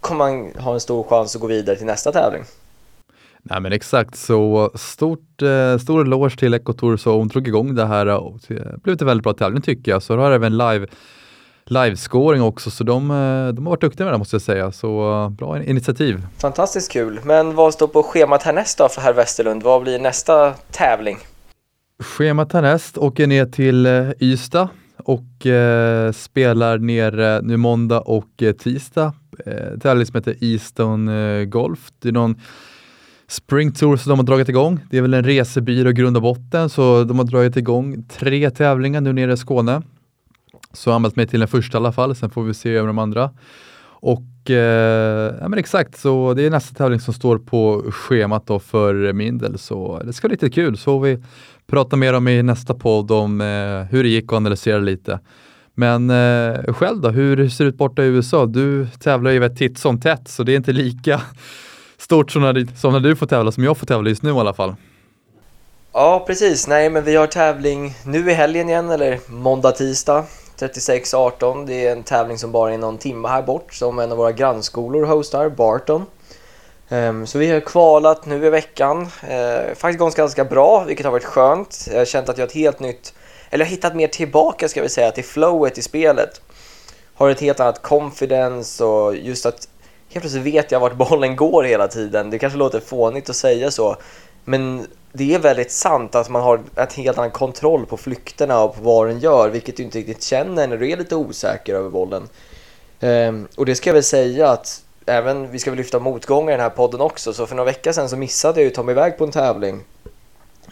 kommer 0.00 0.18
man 0.18 0.52
ha 0.64 0.74
en 0.74 0.80
stor 0.80 1.04
chans 1.04 1.34
att 1.34 1.40
gå 1.40 1.46
vidare 1.46 1.76
till 1.76 1.86
nästa 1.86 2.12
tävling. 2.12 2.42
Nej 3.42 3.60
men 3.60 3.72
exakt, 3.72 4.16
så 4.16 4.70
stort, 4.74 5.42
eh, 5.42 5.78
stor 5.78 6.02
eloge 6.02 6.36
till 6.36 6.54
Ecotour 6.54 6.96
som 6.96 7.28
drog 7.28 7.48
igång 7.48 7.74
det 7.74 7.86
här 7.86 8.06
och 8.06 8.38
det 8.48 8.82
blev 8.82 8.96
en 9.00 9.06
väldigt 9.06 9.24
bra 9.24 9.32
tävling 9.32 9.62
tycker 9.62 9.92
jag. 9.92 10.02
Så 10.02 10.16
har 10.16 10.30
även 10.30 10.56
live 10.56 10.86
livescoring 11.66 12.42
också, 12.42 12.70
så 12.70 12.84
de, 12.84 13.10
eh, 13.10 13.54
de 13.54 13.66
har 13.66 13.70
varit 13.70 13.80
duktiga 13.80 14.04
med 14.04 14.14
det 14.14 14.18
måste 14.18 14.34
jag 14.34 14.42
säga. 14.42 14.72
Så 14.72 15.22
uh, 15.24 15.28
bra 15.28 15.62
initiativ. 15.62 16.26
Fantastiskt 16.38 16.92
kul. 16.92 17.20
Men 17.24 17.54
vad 17.54 17.74
står 17.74 17.86
på 17.86 18.02
schemat 18.02 18.42
härnäst 18.42 18.78
då 18.78 18.88
för 18.88 19.00
herr 19.00 19.12
Westerlund? 19.12 19.62
Vad 19.62 19.82
blir 19.82 19.98
nästa 19.98 20.54
tävling? 20.70 21.18
Schemat 22.02 22.52
härnäst 22.52 22.98
åker 22.98 23.26
ner 23.26 23.46
till 23.46 23.86
uh, 23.86 24.10
Ystad 24.20 24.68
och 24.96 25.46
uh, 25.46 26.12
spelar 26.12 26.78
ner 26.78 27.42
nu 27.42 27.56
måndag 27.56 28.00
och 28.00 28.42
tisdag. 28.58 29.12
Uh, 29.46 29.78
tävling 29.78 30.06
som 30.06 30.16
heter 30.16 30.36
Easton 30.40 31.10
Golf. 31.50 31.88
Det 31.98 32.08
är 32.08 32.12
någon 32.12 32.40
Spring 33.28 33.72
Tour 33.72 33.96
som 33.96 34.10
de 34.10 34.18
har 34.18 34.26
dragit 34.26 34.48
igång. 34.48 34.80
Det 34.90 34.98
är 34.98 35.02
väl 35.02 35.14
en 35.14 35.24
resebyrå 35.24 35.90
i 35.90 35.92
grund 35.92 36.16
och 36.16 36.22
botten, 36.22 36.68
så 36.68 37.04
de 37.04 37.18
har 37.18 37.24
dragit 37.24 37.56
igång 37.56 38.04
tre 38.08 38.50
tävlingar 38.50 39.00
nu 39.00 39.12
nere 39.12 39.32
i 39.32 39.36
Skåne. 39.36 39.82
Så 40.74 40.88
jag 40.88 40.92
har 40.92 40.96
anmält 40.96 41.16
mig 41.16 41.26
till 41.26 41.40
den 41.40 41.48
första 41.48 41.76
i 41.76 41.80
alla 41.80 41.92
fall, 41.92 42.14
sen 42.14 42.30
får 42.30 42.42
vi 42.42 42.54
se 42.54 42.70
över 42.70 42.86
de 42.86 42.98
andra. 42.98 43.30
Och 43.86 44.50
eh, 44.50 45.34
ja, 45.40 45.48
men 45.48 45.58
exakt, 45.58 45.98
så 45.98 46.34
det 46.34 46.42
är 46.42 46.50
nästa 46.50 46.74
tävling 46.74 47.00
som 47.00 47.14
står 47.14 47.38
på 47.38 47.84
schemat 47.90 48.46
då 48.46 48.58
för 48.58 49.12
min 49.12 49.38
del, 49.38 49.58
så 49.58 50.02
det 50.04 50.12
ska 50.12 50.28
bli 50.28 50.34
lite 50.34 50.50
kul. 50.50 50.78
Så 50.78 50.98
vi 50.98 51.18
prata 51.66 51.96
mer 51.96 52.14
om 52.14 52.28
i 52.28 52.42
nästa 52.42 52.74
podd 52.74 53.10
om 53.10 53.40
eh, 53.40 53.90
hur 53.90 54.02
det 54.02 54.08
gick 54.08 54.32
och 54.32 54.36
analysera 54.36 54.78
lite. 54.78 55.20
Men 55.74 56.10
eh, 56.10 56.74
själv 56.74 57.00
då, 57.00 57.08
hur 57.08 57.48
ser 57.48 57.64
det 57.64 57.68
ut 57.68 57.76
borta 57.76 58.02
i 58.02 58.06
USA? 58.06 58.46
Du 58.46 58.86
tävlar 58.86 59.30
ju 59.30 59.48
titt 59.48 59.78
som 59.78 60.00
tätt, 60.00 60.28
så 60.28 60.42
det 60.42 60.52
är 60.52 60.56
inte 60.56 60.72
lika 60.72 61.20
stort 61.98 62.30
som 62.30 62.42
när, 62.42 62.76
som 62.76 62.92
när 62.92 63.00
du 63.00 63.16
får 63.16 63.26
tävla, 63.26 63.52
som 63.52 63.64
jag 63.64 63.76
får 63.76 63.86
tävla 63.86 64.08
just 64.08 64.22
nu 64.22 64.30
i 64.30 64.32
alla 64.32 64.54
fall. 64.54 64.74
Ja, 65.92 66.24
precis. 66.26 66.68
Nej, 66.68 66.90
men 66.90 67.04
vi 67.04 67.16
har 67.16 67.26
tävling 67.26 67.94
nu 68.04 68.30
i 68.30 68.34
helgen 68.34 68.68
igen, 68.68 68.90
eller 68.90 69.18
måndag, 69.28 69.72
tisdag. 69.72 70.24
36-18. 70.58 71.66
Det 71.66 71.86
är 71.86 71.92
en 71.92 72.02
tävling 72.02 72.38
som 72.38 72.52
bara 72.52 72.74
är 72.74 72.78
någon 72.78 72.98
timme 72.98 73.28
här 73.28 73.42
bort 73.42 73.74
som 73.74 73.98
en 73.98 74.12
av 74.12 74.18
våra 74.18 74.32
grannskolor 74.32 75.04
hostar, 75.04 75.48
Barton. 75.48 76.06
Ehm, 76.88 77.26
så 77.26 77.38
vi 77.38 77.50
har 77.50 77.60
kvalat 77.60 78.26
nu 78.26 78.46
i 78.46 78.50
veckan. 78.50 79.08
Eh, 79.28 79.74
faktiskt 79.74 79.98
gått 79.98 80.14
ganska 80.14 80.44
bra, 80.44 80.84
vilket 80.84 81.04
har 81.04 81.12
varit 81.12 81.24
skönt. 81.24 81.88
Jag 81.90 81.98
har 81.98 82.04
känt 82.04 82.28
att 82.28 82.38
jag 82.38 82.42
har 82.42 82.48
ett 82.48 82.54
helt 82.54 82.80
nytt, 82.80 83.14
eller 83.50 83.64
jag 83.64 83.70
har 83.70 83.76
hittat 83.76 83.96
mer 83.96 84.08
tillbaka 84.08 84.68
ska 84.68 84.82
vi 84.82 84.88
säga, 84.88 85.10
till 85.10 85.24
flowet 85.24 85.78
i 85.78 85.82
spelet. 85.82 86.40
Har 87.14 87.30
ett 87.30 87.40
helt 87.40 87.60
annat 87.60 87.82
confidence 87.82 88.84
och 88.84 89.16
just 89.16 89.46
att 89.46 89.68
helt 90.08 90.22
plötsligt 90.22 90.44
vet 90.44 90.72
jag 90.72 90.80
vart 90.80 90.96
bollen 90.96 91.36
går 91.36 91.62
hela 91.62 91.88
tiden. 91.88 92.30
Det 92.30 92.38
kanske 92.38 92.58
låter 92.58 92.80
fånigt 92.80 93.30
att 93.30 93.36
säga 93.36 93.70
så, 93.70 93.96
men 94.44 94.86
det 95.16 95.34
är 95.34 95.38
väldigt 95.38 95.70
sant 95.70 96.14
att 96.14 96.28
man 96.28 96.42
har 96.42 96.60
en 96.76 96.86
helt 96.96 97.18
annan 97.18 97.30
kontroll 97.30 97.86
på 97.86 97.96
flykterna 97.96 98.62
och 98.62 98.76
på 98.76 98.82
vad 98.82 99.08
den 99.08 99.18
gör, 99.18 99.48
vilket 99.48 99.76
du 99.76 99.82
inte 99.82 99.98
riktigt 99.98 100.22
känner 100.22 100.68
när 100.68 100.76
du 100.76 100.90
är 100.90 100.96
lite 100.96 101.16
osäker 101.16 101.74
över 101.74 101.90
bollen. 101.90 102.22
Um, 103.00 103.08
ehm, 103.10 103.48
och 103.56 103.66
det 103.66 103.74
ska 103.74 103.90
jag 103.90 103.94
väl 103.94 104.02
säga 104.02 104.48
att 104.48 104.82
även, 105.06 105.50
vi 105.50 105.58
ska 105.58 105.70
väl 105.70 105.78
lyfta 105.78 105.98
motgångar 105.98 106.52
i 106.52 106.56
den 106.56 106.60
här 106.60 106.70
podden 106.70 107.00
också, 107.00 107.32
så 107.32 107.46
för 107.46 107.56
några 107.56 107.70
veckor 107.70 107.92
sedan 107.92 108.08
så 108.08 108.16
missade 108.16 108.60
jag 108.60 108.64
ju 108.64 108.68
att 108.68 108.74
ta 108.74 108.82
mig 108.82 108.92
iväg 108.92 109.18
på 109.18 109.24
en 109.24 109.30
tävling. 109.30 109.80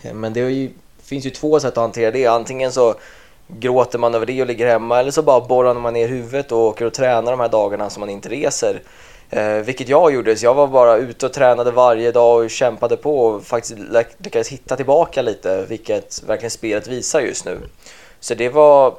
Ehm, 0.03 0.21
men 0.21 0.33
det 0.33 0.41
ju, 0.41 0.71
finns 1.03 1.27
ju 1.27 1.31
två 1.31 1.61
sätt 1.61 1.71
att 1.71 1.77
hantera 1.77 2.11
det. 2.11 2.27
Antingen 2.27 2.73
så 2.73 2.95
gråter 3.47 3.99
man 3.99 4.15
över 4.15 4.27
det 4.27 4.41
och 4.41 4.47
ligger 4.47 4.67
hemma, 4.67 5.01
eller 5.01 5.11
så 5.11 5.23
bara 5.23 5.41
borrar 5.41 5.75
man 5.75 5.93
ner 5.93 6.09
huvudet 6.09 6.53
och 6.53 6.59
åker 6.59 6.85
och 6.85 6.95
tränar 6.95 7.31
de 7.31 7.41
här 7.41 7.49
dagarna 7.49 7.91
som 7.91 8.01
man 8.01 8.11
inte 8.11 8.29
reser. 8.29 8.83
Eh, 9.33 9.65
vilket 9.65 9.89
jag 9.89 10.15
gjorde, 10.15 10.37
så 10.37 10.47
jag 10.47 10.55
var 10.55 10.67
bara 10.67 10.97
ute 10.97 11.27
och 11.27 11.33
tränade 11.33 11.71
varje 11.71 12.13
dag 12.13 12.45
och 12.45 12.51
kämpade 12.51 12.97
på 12.97 13.19
och 13.19 13.45
faktiskt 13.45 13.79
lyckades 14.19 14.49
hitta 14.49 14.77
tillbaka 14.77 15.23
lite, 15.23 15.67
vilket 15.69 16.23
verkligen 16.27 16.51
spelet 16.51 16.89
visar 16.89 17.21
just 17.21 17.45
nu. 17.45 17.59
Så 18.21 18.35
det 18.35 18.49
var 18.49 18.95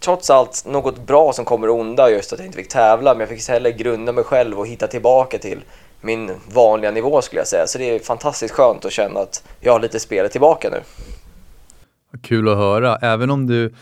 trots 0.00 0.30
allt 0.30 0.64
något 0.66 0.98
bra 0.98 1.32
som 1.32 1.44
kommer 1.44 1.70
onda 1.70 2.10
just 2.10 2.32
att 2.32 2.38
jag 2.38 2.46
inte 2.46 2.58
fick 2.58 2.68
tävla, 2.68 3.14
men 3.14 3.20
jag 3.20 3.28
fick 3.28 3.48
heller 3.48 3.70
grunda 3.70 4.12
mig 4.12 4.24
själv 4.24 4.58
och 4.58 4.66
hitta 4.66 4.86
tillbaka 4.86 5.38
till 5.38 5.60
min 6.00 6.32
vanliga 6.54 6.90
nivå 6.90 7.22
skulle 7.22 7.40
jag 7.40 7.48
säga. 7.48 7.66
Så 7.66 7.78
det 7.78 7.84
är 7.84 7.98
fantastiskt 7.98 8.54
skönt 8.54 8.84
att 8.84 8.92
känna 8.92 9.20
att 9.20 9.44
jag 9.60 9.72
har 9.72 9.80
lite 9.80 10.00
spelet 10.00 10.32
tillbaka 10.32 10.70
nu. 10.70 10.80
Kul 12.22 12.48
att 12.48 12.56
höra, 12.56 12.96
även 12.96 13.30
om 13.30 13.46
du 13.46 13.74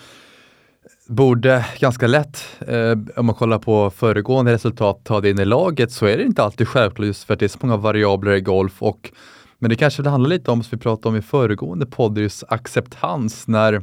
borde 1.07 1.67
ganska 1.79 2.07
lätt, 2.07 2.45
eh, 2.67 2.99
om 3.17 3.27
man 3.27 3.35
kollar 3.35 3.59
på 3.59 3.91
föregående 3.91 4.53
resultat, 4.53 5.01
ta 5.05 5.21
det 5.21 5.31
in 5.31 5.39
i 5.39 5.45
laget 5.45 5.93
så 5.93 6.07
är 6.07 6.17
det 6.17 6.23
inte 6.23 6.43
alltid 6.43 6.69
självklart 6.69 7.07
just 7.07 7.25
för 7.25 7.35
att 7.35 7.41
det 7.41 7.47
är 7.47 7.49
så 7.49 7.59
många 7.63 7.77
variabler 7.77 8.33
i 8.33 8.41
golf. 8.41 8.83
Och, 8.83 9.11
men 9.59 9.71
det 9.71 9.77
kanske 9.77 10.03
det 10.03 10.11
handlar 10.11 10.31
lite 10.31 10.51
om, 10.51 10.63
som 10.63 10.79
vi 10.79 10.83
pratade 10.83 11.09
om 11.09 11.17
i 11.17 11.23
föregående 11.23 11.87
podd, 11.87 12.19
just 12.19 12.45
acceptans 12.49 13.49
när, 13.49 13.83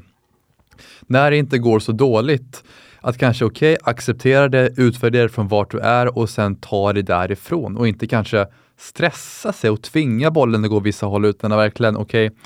när 1.02 1.32
det 1.32 1.38
inte 1.38 1.58
går 1.58 1.80
så 1.80 1.92
dåligt. 1.92 2.64
Att 3.04 3.18
kanske 3.18 3.46
okej, 3.46 3.74
okay, 3.74 3.92
acceptera 3.92 4.50
det, 4.50 4.70
utvärdera 4.78 5.24
det 5.24 5.30
från 5.30 5.48
vart 5.48 5.72
du 5.72 5.80
är 5.80 6.18
och 6.18 6.30
sen 6.30 6.56
ta 6.56 6.94
det 6.94 7.02
därifrån 7.02 7.78
och 7.78 7.88
inte 7.88 8.08
kanske 8.08 8.48
stressa 8.78 9.54
sig 9.54 9.70
och 9.70 9.82
tvinga 9.82 10.32
bollen 10.32 10.64
att 10.64 10.70
gå 10.70 10.80
vissa 10.80 11.06
håll 11.06 11.26
utan 11.26 11.52
att 11.52 11.58
verkligen 11.58 11.98
okej, 11.98 12.28
okay, 12.28 12.38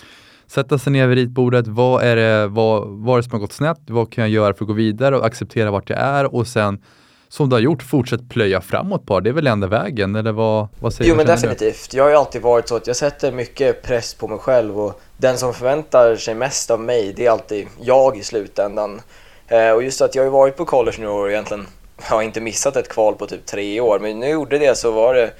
sätta 0.47 0.77
sig 0.77 0.93
ner 0.93 1.07
vid 1.07 1.17
ritbordet. 1.17 1.67
Vad 1.67 2.03
är 2.03 2.15
det, 2.15 2.47
vad, 2.47 2.87
vad 2.87 3.13
är 3.13 3.17
det 3.17 3.23
som 3.23 3.31
har 3.31 3.39
gått 3.39 3.53
snett? 3.53 3.79
Vad 3.87 4.11
kan 4.11 4.23
jag 4.23 4.31
göra 4.31 4.53
för 4.53 4.63
att 4.63 4.67
gå 4.67 4.73
vidare 4.73 5.17
och 5.17 5.25
acceptera 5.25 5.71
vart 5.71 5.89
jag 5.89 5.99
är 5.99 6.35
och 6.35 6.47
sen 6.47 6.81
som 7.27 7.49
du 7.49 7.55
har 7.55 7.61
gjort, 7.61 7.83
fortsätt 7.83 8.29
plöja 8.29 8.61
framåt 8.61 9.05
bara. 9.05 9.21
Det 9.21 9.29
är 9.29 9.33
väl 9.33 9.47
enda 9.47 9.67
vägen, 9.67 10.15
eller 10.15 10.31
vad, 10.31 10.67
vad 10.79 10.93
säger 10.93 11.09
Jo 11.09 11.17
men 11.17 11.25
definitivt. 11.25 11.91
Du? 11.91 11.97
Jag 11.97 12.03
har 12.03 12.09
ju 12.09 12.15
alltid 12.15 12.41
varit 12.41 12.67
så 12.67 12.75
att 12.75 12.87
jag 12.87 12.95
sätter 12.95 13.31
mycket 13.31 13.81
press 13.83 14.13
på 14.13 14.27
mig 14.27 14.37
själv 14.37 14.79
och 14.79 15.01
den 15.17 15.37
som 15.37 15.53
förväntar 15.53 16.15
sig 16.15 16.35
mest 16.35 16.71
av 16.71 16.79
mig, 16.79 17.13
det 17.15 17.25
är 17.25 17.31
alltid 17.31 17.67
jag 17.81 18.17
i 18.17 18.23
slutändan. 18.23 19.01
Eh, 19.47 19.71
och 19.71 19.83
just 19.83 20.01
att 20.01 20.15
jag 20.15 20.21
har 20.21 20.25
ju 20.25 20.31
varit 20.31 20.57
på 20.57 20.65
college 20.65 20.97
nu 20.99 21.07
och 21.07 21.31
egentligen 21.31 21.67
har 22.01 22.21
inte 22.21 22.41
missat 22.41 22.75
ett 22.75 22.89
kval 22.89 23.15
på 23.15 23.25
typ 23.27 23.45
tre 23.45 23.81
år, 23.81 23.99
men 23.99 24.19
när 24.19 24.27
jag 24.27 24.33
gjorde 24.33 24.57
det 24.57 24.77
så 24.77 24.91
var 24.91 25.13
det 25.13 25.31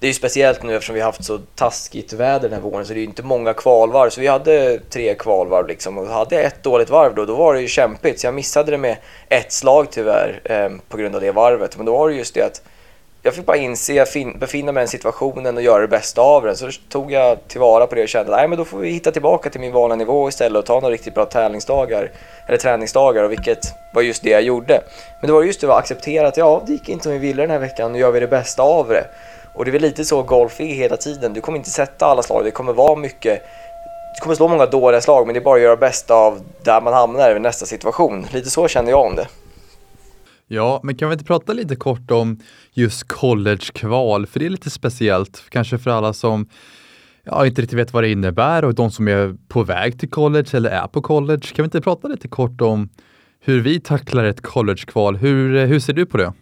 det 0.00 0.06
är 0.06 0.08
ju 0.08 0.14
speciellt 0.14 0.62
nu 0.62 0.74
eftersom 0.74 0.94
vi 0.94 1.00
har 1.00 1.06
haft 1.06 1.24
så 1.24 1.38
taskigt 1.54 2.12
väder 2.12 2.48
den 2.48 2.52
här 2.52 2.70
våren 2.70 2.86
så 2.86 2.92
det 2.92 2.98
är 2.98 3.00
ju 3.00 3.06
inte 3.06 3.22
många 3.22 3.54
kvalvarv. 3.54 4.10
Så 4.10 4.20
vi 4.20 4.26
hade 4.26 4.80
tre 4.90 5.14
kvalvarv 5.14 5.66
liksom 5.66 5.98
och 5.98 6.06
hade 6.06 6.34
jag 6.34 6.44
ett 6.44 6.62
dåligt 6.62 6.90
varv 6.90 7.14
då, 7.14 7.24
då 7.24 7.34
var 7.34 7.54
det 7.54 7.60
ju 7.60 7.68
kämpigt. 7.68 8.20
Så 8.20 8.26
jag 8.26 8.34
missade 8.34 8.70
det 8.70 8.78
med 8.78 8.96
ett 9.28 9.52
slag 9.52 9.90
tyvärr 9.90 10.40
eh, 10.44 10.70
på 10.88 10.96
grund 10.96 11.14
av 11.14 11.20
det 11.20 11.32
varvet. 11.32 11.76
Men 11.76 11.86
då 11.86 11.96
var 11.96 12.08
det 12.08 12.14
just 12.14 12.34
det 12.34 12.42
att 12.42 12.62
jag 13.26 13.34
fick 13.34 13.46
bara 13.46 13.56
inse, 13.56 14.06
befinna 14.38 14.72
mig 14.72 14.80
i 14.80 14.82
den 14.82 14.88
situationen 14.88 15.56
och 15.56 15.62
göra 15.62 15.80
det 15.80 15.88
bästa 15.88 16.20
av 16.20 16.44
den. 16.44 16.56
Så 16.56 16.70
tog 16.88 17.12
jag 17.12 17.48
tillvara 17.48 17.86
på 17.86 17.94
det 17.94 18.02
och 18.02 18.08
kände 18.08 18.36
att 18.36 18.56
då 18.56 18.64
får 18.64 18.78
vi 18.78 18.90
hitta 18.90 19.10
tillbaka 19.10 19.50
till 19.50 19.60
min 19.60 19.72
vanliga 19.72 19.96
nivå 19.96 20.28
istället 20.28 20.58
och 20.58 20.66
ta 20.66 20.80
några 20.80 20.94
riktigt 20.94 21.14
bra 21.14 21.24
tävlingsdagar 21.24 22.10
eller 22.48 22.58
träningsdagar 22.58 23.24
och 23.24 23.30
vilket 23.30 23.58
var 23.94 24.02
just 24.02 24.22
det 24.22 24.30
jag 24.30 24.42
gjorde. 24.42 24.80
Men 25.20 25.26
det 25.26 25.32
var 25.32 25.42
just 25.42 25.60
det 25.60 25.66
att 25.66 25.78
acceptera 25.78 26.28
att 26.28 26.36
ja, 26.36 26.62
det 26.66 26.72
gick 26.72 26.88
inte 26.88 27.02
som 27.02 27.12
vi 27.12 27.18
ville 27.18 27.42
den 27.42 27.50
här 27.50 27.58
veckan 27.58 27.92
och 27.92 27.98
gör 27.98 28.10
vi 28.10 28.20
det 28.20 28.26
bästa 28.26 28.62
av 28.62 28.88
det. 28.88 29.06
Och 29.56 29.64
det 29.64 29.70
är 29.70 29.72
väl 29.72 29.82
lite 29.82 30.04
så 30.04 30.22
golf 30.22 30.60
är 30.60 30.64
hela 30.64 30.96
tiden. 30.96 31.32
Du 31.32 31.40
kommer 31.40 31.58
inte 31.58 31.70
sätta 31.70 32.06
alla 32.06 32.22
slag. 32.22 32.44
Det 32.44 32.50
kommer 32.50 32.72
vara 32.72 32.96
mycket... 32.96 33.42
Du 34.14 34.20
kommer 34.22 34.34
slå 34.34 34.48
många 34.48 34.66
dåliga 34.66 35.00
slag 35.00 35.26
men 35.26 35.34
det 35.34 35.40
är 35.40 35.44
bara 35.44 35.56
att 35.56 35.62
göra 35.62 35.76
bästa 35.76 36.14
av 36.14 36.40
där 36.62 36.80
man 36.80 36.92
hamnar 36.92 37.36
i 37.36 37.40
nästa 37.40 37.66
situation. 37.66 38.26
Lite 38.32 38.50
så 38.50 38.68
känner 38.68 38.90
jag 38.90 39.06
om 39.06 39.16
det. 39.16 39.28
Ja, 40.48 40.80
men 40.82 40.96
kan 40.96 41.08
vi 41.08 41.12
inte 41.12 41.24
prata 41.24 41.52
lite 41.52 41.76
kort 41.76 42.10
om 42.10 42.40
just 42.72 43.08
college-kval? 43.08 44.26
För 44.26 44.40
det 44.40 44.46
är 44.46 44.50
lite 44.50 44.70
speciellt, 44.70 45.42
kanske 45.48 45.78
för 45.78 45.90
alla 45.90 46.12
som 46.12 46.48
ja, 47.24 47.46
inte 47.46 47.62
riktigt 47.62 47.78
vet 47.78 47.92
vad 47.92 48.02
det 48.02 48.10
innebär 48.10 48.64
och 48.64 48.74
de 48.74 48.90
som 48.90 49.08
är 49.08 49.36
på 49.48 49.62
väg 49.62 50.00
till 50.00 50.10
college 50.10 50.48
eller 50.52 50.70
är 50.70 50.86
på 50.86 51.02
college. 51.02 51.42
Kan 51.54 51.62
vi 51.62 51.64
inte 51.64 51.80
prata 51.80 52.08
lite 52.08 52.28
kort 52.28 52.60
om 52.60 52.88
hur 53.40 53.60
vi 53.60 53.80
tacklar 53.80 54.24
ett 54.24 54.42
college-kval? 54.42 55.16
Hur, 55.16 55.66
hur 55.66 55.80
ser 55.80 55.92
du 55.92 56.06
på 56.06 56.16
det? 56.16 56.32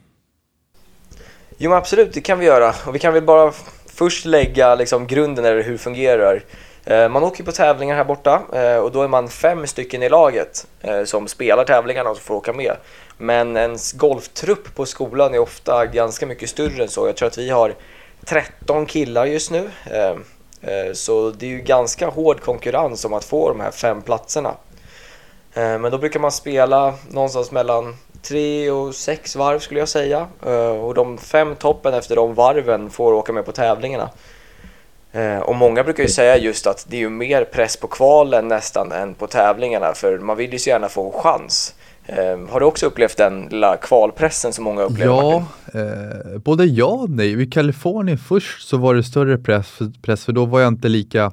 Jo 1.59 1.71
men 1.71 1.79
absolut, 1.79 2.13
det 2.13 2.21
kan 2.21 2.39
vi 2.39 2.47
göra. 2.47 2.75
Och 2.87 2.95
vi 2.95 2.99
kan 2.99 3.15
väl 3.15 3.23
bara 3.23 3.53
först 3.87 4.25
lägga 4.25 4.75
liksom, 4.75 5.07
grunden 5.07 5.45
eller 5.45 5.63
hur 5.63 5.73
det 5.73 5.79
fungerar. 5.79 6.43
Eh, 6.85 7.09
man 7.09 7.25
åker 7.25 7.45
på 7.45 7.53
tävlingar 7.53 7.97
här 7.97 8.05
borta 8.05 8.43
eh, 8.53 8.77
och 8.77 8.93
då 8.93 9.03
är 9.03 9.09
man 9.09 9.29
fem 9.29 9.67
stycken 9.67 10.03
i 10.03 10.09
laget 10.09 10.67
eh, 10.81 11.05
som 11.05 11.29
spelar 11.29 11.65
tävlingarna 11.65 12.11
och 12.11 12.19
får 12.19 12.35
åka 12.35 12.53
med. 12.53 12.77
Men 13.19 13.57
ens 13.57 13.93
golftrupp 13.93 14.75
på 14.75 14.87
skolan 14.87 15.35
är 15.35 15.39
ofta 15.39 15.87
ganska 15.87 16.27
mycket 16.27 16.51
större 16.51 16.83
än 16.83 16.89
så. 16.89 17.07
Jag 17.07 17.17
tror 17.17 17.29
att 17.29 17.39
vi 17.39 17.51
har 17.51 17.75
13 18.25 18.87
killar 18.87 19.27
just 19.27 19.51
nu. 19.51 19.71
Så 20.93 21.31
det 21.31 21.47
är 21.47 21.51
ju 21.51 21.59
ganska 21.59 22.09
hård 22.09 22.41
konkurrens 22.41 23.05
om 23.05 23.13
att 23.13 23.25
få 23.25 23.49
de 23.49 23.61
här 23.61 23.71
fem 23.71 24.03
platserna. 24.03 24.55
Men 25.55 25.83
då 25.83 25.99
brukar 25.99 26.21
man 26.21 26.33
spela 26.33 26.95
någonstans 27.11 27.51
mellan 27.51 27.97
tre 28.29 28.71
och 28.71 28.95
sex 28.95 29.37
varv 29.37 29.59
skulle 29.59 29.81
jag 29.81 29.89
säga. 29.89 30.27
Eh, 30.47 30.85
och 30.85 30.95
de 30.95 31.19
fem 31.19 31.57
toppen 31.57 31.95
efter 31.95 32.17
de 32.17 32.35
varven 32.35 32.91
får 32.91 33.13
åka 33.13 33.33
med 33.33 33.45
på 33.45 33.53
tävlingarna. 33.53 34.11
Eh, 35.13 35.39
och 35.39 35.55
många 35.55 35.85
brukar 35.85 36.03
ju 36.03 36.09
säga 36.09 36.37
just 36.37 36.67
att 36.67 36.87
det 36.89 36.97
är 36.97 37.01
ju 37.01 37.11
mer 37.11 37.45
press 37.45 37.77
på 37.77 37.87
kvalen 37.87 38.49
nästan 38.49 38.93
än 38.93 39.15
på 39.15 39.27
tävlingarna 39.27 39.93
för 39.95 40.19
man 40.19 40.37
vill 40.37 40.53
ju 40.53 40.59
så 40.59 40.71
gärna 40.71 40.89
få 40.89 41.07
en 41.07 41.23
chans. 41.23 41.75
Eh, 42.07 42.39
har 42.51 42.61
du 42.61 42.67
också 42.67 42.87
upplevt 42.87 43.17
den 43.17 43.49
lilla 43.51 43.77
kvalpressen 43.77 44.53
som 44.53 44.65
många 44.65 44.83
upplever? 44.83 45.13
Ja, 45.13 45.47
eh, 45.75 46.39
både 46.39 46.65
ja 46.65 46.87
och 46.87 47.11
nej. 47.11 47.43
I 47.43 47.47
Kalifornien 47.47 48.19
först 48.19 48.69
så 48.69 48.77
var 48.77 48.95
det 48.95 49.03
större 49.03 49.39
press, 49.39 49.79
press 50.03 50.25
för 50.25 50.33
då 50.33 50.45
var 50.45 50.61
jag 50.61 50.69
inte 50.69 50.89
lika 50.89 51.33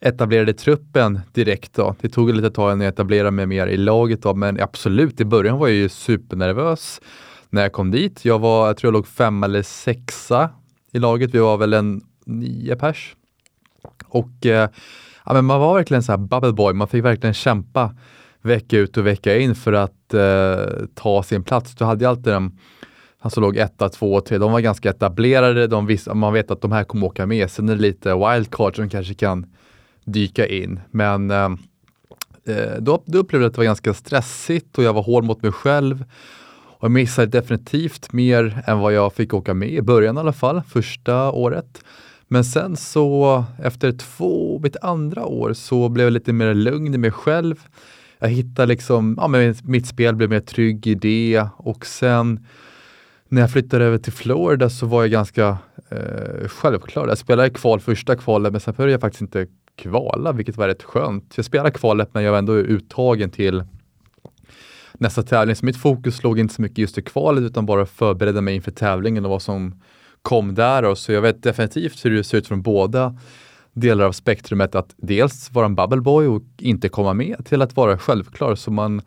etablerade 0.00 0.52
truppen 0.52 1.20
direkt. 1.32 1.74
Då. 1.74 1.94
Det 2.00 2.08
tog 2.08 2.34
lite 2.34 2.50
tag 2.50 2.72
innan 2.72 2.80
jag 2.80 2.92
etablerade 2.92 3.30
mig 3.30 3.46
mer 3.46 3.66
i 3.66 3.76
laget 3.76 4.22
då, 4.22 4.34
men 4.34 4.60
absolut, 4.60 5.20
i 5.20 5.24
början 5.24 5.58
var 5.58 5.68
jag 5.68 5.76
ju 5.76 5.88
supernervös 5.88 7.00
när 7.50 7.62
jag 7.62 7.72
kom 7.72 7.90
dit. 7.90 8.24
Jag 8.24 8.38
var, 8.38 8.66
jag 8.66 8.76
tror 8.76 8.88
jag 8.88 8.92
låg 8.92 9.06
femma 9.06 9.46
eller 9.46 9.62
sexa 9.62 10.50
i 10.92 10.98
laget. 10.98 11.34
Vi 11.34 11.38
var 11.38 11.56
väl 11.56 11.72
en 11.72 12.00
nio 12.24 12.76
pers. 12.76 13.16
Och 14.08 14.46
eh, 14.46 14.68
ja, 15.24 15.32
men 15.32 15.44
man 15.44 15.60
var 15.60 15.74
verkligen 15.74 16.02
så 16.02 16.12
här 16.12 16.18
bubble 16.18 16.52
boy. 16.52 16.74
Man 16.74 16.88
fick 16.88 17.04
verkligen 17.04 17.34
kämpa 17.34 17.94
vecka 18.42 18.78
ut 18.78 18.96
och 18.96 19.06
vecka 19.06 19.38
in 19.38 19.54
för 19.54 19.72
att 19.72 20.14
eh, 20.14 20.86
ta 20.94 21.22
sin 21.22 21.44
plats. 21.44 21.74
Du 21.74 21.84
hade 21.84 22.04
ju 22.04 22.10
alltid 22.10 22.32
den 22.32 22.58
han 23.20 23.30
som 23.30 23.42
låg 23.42 23.56
etta, 23.56 23.88
två, 23.88 24.20
tre, 24.20 24.38
de 24.38 24.52
var 24.52 24.60
ganska 24.60 24.90
etablerade. 24.90 25.66
De 25.66 25.86
visste, 25.86 26.14
man 26.14 26.32
vet 26.32 26.50
att 26.50 26.60
de 26.60 26.72
här 26.72 26.84
kommer 26.84 27.06
åka 27.06 27.26
med. 27.26 27.50
Sen 27.50 27.68
är 27.68 27.74
det 27.74 27.82
lite 27.82 28.14
wildcard 28.14 28.76
som 28.76 28.88
kanske 28.88 29.14
kan 29.14 29.46
dyka 30.12 30.46
in. 30.46 30.80
Men 30.90 31.30
eh, 31.30 31.50
eh, 32.46 32.80
då, 32.80 33.02
då 33.06 33.18
upplevde 33.18 33.44
jag 33.44 33.48
att 33.48 33.54
det 33.54 33.60
var 33.60 33.64
ganska 33.64 33.94
stressigt 33.94 34.78
och 34.78 34.84
jag 34.84 34.92
var 34.92 35.02
hård 35.02 35.24
mot 35.24 35.42
mig 35.42 35.52
själv. 35.52 36.04
Och 36.78 36.84
jag 36.84 36.90
missade 36.90 37.26
definitivt 37.26 38.12
mer 38.12 38.62
än 38.66 38.78
vad 38.78 38.92
jag 38.92 39.12
fick 39.12 39.34
åka 39.34 39.54
med 39.54 39.68
i 39.68 39.82
början 39.82 40.16
i 40.16 40.20
alla 40.20 40.32
fall, 40.32 40.62
första 40.62 41.30
året. 41.30 41.82
Men 42.28 42.44
sen 42.44 42.76
så 42.76 43.44
efter 43.62 43.92
två, 43.92 44.60
mitt 44.62 44.76
andra 44.82 45.24
år 45.24 45.52
så 45.52 45.88
blev 45.88 46.06
jag 46.06 46.12
lite 46.12 46.32
mer 46.32 46.54
lugn 46.54 46.94
i 46.94 46.98
mig 46.98 47.10
själv. 47.10 47.56
Jag 48.18 48.28
hittade 48.28 48.66
liksom, 48.66 49.14
ja 49.20 49.28
men 49.28 49.54
mitt 49.64 49.86
spel 49.86 50.16
blev 50.16 50.30
mer 50.30 50.40
trygg 50.40 50.86
i 50.86 50.94
det 50.94 51.46
och 51.56 51.86
sen 51.86 52.46
när 53.28 53.40
jag 53.40 53.52
flyttade 53.52 53.84
över 53.84 53.98
till 53.98 54.12
Florida 54.12 54.70
så 54.70 54.86
var 54.86 55.02
jag 55.02 55.10
ganska 55.10 55.58
eh, 55.88 56.48
självklar. 56.48 57.08
Jag 57.08 57.18
spelade 57.18 57.50
kval 57.50 57.80
första 57.80 58.16
kvalet 58.16 58.52
men 58.52 58.60
sen 58.60 58.74
började 58.76 58.92
jag 58.92 59.00
faktiskt 59.00 59.22
inte 59.22 59.46
kvala, 59.78 60.32
vilket 60.32 60.56
var 60.56 60.68
rätt 60.68 60.82
skönt. 60.82 61.32
Jag 61.36 61.44
spelade 61.44 61.70
kvalet 61.70 62.08
men 62.12 62.22
jag 62.22 62.30
var 62.30 62.38
ändå 62.38 62.54
uttagen 62.54 63.30
till 63.30 63.64
nästa 64.92 65.22
tävling. 65.22 65.56
Så 65.56 65.66
mitt 65.66 65.76
fokus 65.76 66.22
låg 66.22 66.38
inte 66.38 66.54
så 66.54 66.62
mycket 66.62 66.78
just 66.78 66.98
i 66.98 67.02
kvalet 67.02 67.44
utan 67.44 67.66
bara 67.66 67.86
förbereda 67.86 68.40
mig 68.40 68.54
inför 68.54 68.70
tävlingen 68.70 69.24
och 69.24 69.30
vad 69.30 69.42
som 69.42 69.82
kom 70.22 70.54
där. 70.54 70.82
Och 70.82 70.98
så 70.98 71.12
jag 71.12 71.22
vet 71.22 71.42
definitivt 71.42 72.04
hur 72.04 72.10
det 72.10 72.24
ser 72.24 72.38
ut 72.38 72.46
från 72.46 72.62
båda 72.62 73.16
delar 73.72 74.04
av 74.04 74.12
spektrumet 74.12 74.74
att 74.74 74.94
dels 74.96 75.50
vara 75.52 75.66
en 75.66 75.74
bubble 75.74 76.00
boy 76.00 76.26
och 76.26 76.42
inte 76.58 76.88
komma 76.88 77.14
med 77.14 77.46
till 77.46 77.62
att 77.62 77.76
vara 77.76 77.98
självklar. 77.98 78.54
Så 78.54 78.70
man, 78.70 79.02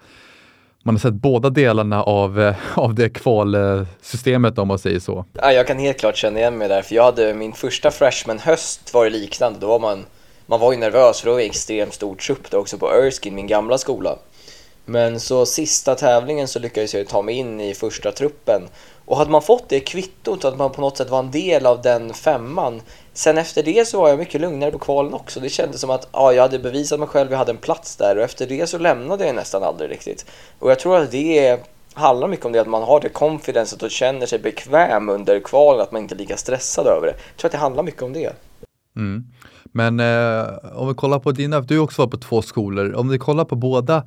man 0.84 0.96
har 0.96 1.00
sett 1.00 1.14
båda 1.14 1.50
delarna 1.50 2.04
av, 2.04 2.42
eh, 2.42 2.56
av 2.76 2.96
det 2.96 3.10
kvalsystemet 3.10 4.58
om 4.58 4.68
man 4.68 4.80
säger 4.80 5.00
så. 5.00 5.26
Ja, 5.34 5.52
jag 5.52 5.68
kan 5.68 5.80
helt 5.80 6.00
klart 6.00 6.18
känna 6.18 6.40
igen 6.40 6.58
mig 6.58 6.68
där, 6.68 6.82
för 6.82 6.96
jag 6.96 7.04
hade 7.04 7.34
min 7.34 7.54
första 7.54 7.92
freshman-höst 7.92 8.94
var 8.94 9.04
det 9.04 9.12
liknande. 9.12 9.60
Då 9.60 9.68
var 9.68 9.80
man, 9.80 10.06
man 10.52 10.60
var 10.60 10.72
ju 10.72 10.78
nervös 10.78 11.20
för 11.20 11.26
då 11.26 11.32
var 11.32 11.40
det 11.40 11.46
extremt 11.46 11.94
stor 11.94 12.16
trupp 12.16 12.52
där 12.52 12.58
också 12.58 12.78
på 12.78 12.92
Erskine, 12.92 13.36
min 13.36 13.48
gamla 13.48 13.78
skola. 13.78 14.18
Men 14.86 15.20
så 15.20 15.46
sista 15.46 15.96
tävlingen 15.96 16.48
så 16.48 16.60
lyckades 16.60 16.94
jag 16.94 17.08
ta 17.08 17.22
mig 17.22 17.36
in 17.36 17.62
i 17.62 17.74
första 17.74 18.12
truppen. 18.12 18.62
Och 19.06 19.18
hade 19.18 19.32
man 19.32 19.42
fått 19.42 19.70
det 19.70 19.80
kvittot, 19.80 20.46
att 20.46 20.58
man 20.58 20.72
på 20.72 20.82
något 20.82 20.98
sätt 20.98 21.10
var 21.10 21.20
en 21.20 21.32
del 21.32 21.66
av 21.66 21.82
den 21.82 22.14
femman. 22.14 22.82
Sen 23.14 23.38
efter 23.38 23.64
det 23.64 23.88
så 23.88 24.02
var 24.02 24.10
jag 24.10 24.20
mycket 24.20 24.42
lugnare 24.42 24.72
på 24.72 24.80
kvalen 24.80 25.14
också. 25.14 25.40
Det 25.40 25.50
kändes 25.50 25.82
som 25.82 25.90
att 25.90 26.08
ja, 26.12 26.34
jag 26.34 26.42
hade 26.42 26.60
bevisat 26.60 27.00
mig 27.00 27.08
själv, 27.08 27.32
jag 27.32 27.38
hade 27.38 27.52
en 27.52 27.58
plats 27.58 27.96
där. 27.96 28.18
Och 28.18 28.24
efter 28.24 28.48
det 28.48 28.68
så 28.68 28.78
lämnade 28.78 29.26
jag 29.26 29.36
nästan 29.36 29.64
aldrig 29.64 29.92
riktigt. 29.92 30.26
Och 30.60 30.72
jag 30.72 30.80
tror 30.80 30.98
att 30.98 31.12
det 31.12 31.60
handlar 31.94 32.28
mycket 32.28 32.46
om 32.46 32.52
det, 32.52 32.62
att 32.62 32.68
man 32.68 32.84
har 32.84 33.00
det 33.00 33.10
confidencet 33.10 33.84
och 33.84 33.92
känner 33.92 34.26
sig 34.26 34.40
bekväm 34.40 35.10
under 35.10 35.40
kvalen, 35.40 35.82
att 35.82 35.92
man 35.92 36.02
inte 36.02 36.16
är 36.16 36.18
lika 36.18 36.38
stressad 36.38 36.88
över 36.88 37.08
det. 37.08 37.14
Jag 37.14 37.38
tror 37.38 37.48
att 37.48 37.52
det 37.52 37.58
handlar 37.58 37.84
mycket 37.84 38.04
om 38.04 38.14
det. 38.14 38.34
Mm. 38.96 39.24
Men 39.72 40.00
eh, 40.00 40.48
om 40.74 40.88
vi 40.88 40.94
kollar 40.94 41.20
på 41.20 41.32
dina, 41.32 41.62
du 41.62 41.78
har 41.78 41.84
också 41.84 42.02
varit 42.02 42.12
på 42.12 42.18
två 42.18 42.42
skolor. 42.42 42.94
Om 42.94 43.10
vi 43.10 43.18
kollar 43.18 43.46
på 43.46 43.56
båda 43.56 44.04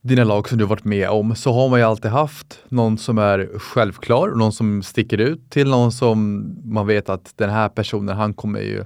dina 0.00 0.24
lag 0.24 0.48
som 0.48 0.58
du 0.58 0.64
varit 0.64 0.84
med 0.84 1.08
om 1.08 1.36
så 1.36 1.52
har 1.52 1.68
man 1.68 1.78
ju 1.78 1.84
alltid 1.84 2.10
haft 2.10 2.58
någon 2.68 2.98
som 2.98 3.18
är 3.18 3.58
självklar, 3.58 4.28
någon 4.28 4.52
som 4.52 4.82
sticker 4.82 5.18
ut 5.18 5.50
till 5.50 5.68
någon 5.68 5.92
som 5.92 6.48
man 6.64 6.86
vet 6.86 7.08
att 7.08 7.32
den 7.36 7.50
här 7.50 7.68
personen, 7.68 8.16
han 8.16 8.34
kommer 8.34 8.60
ju 8.60 8.84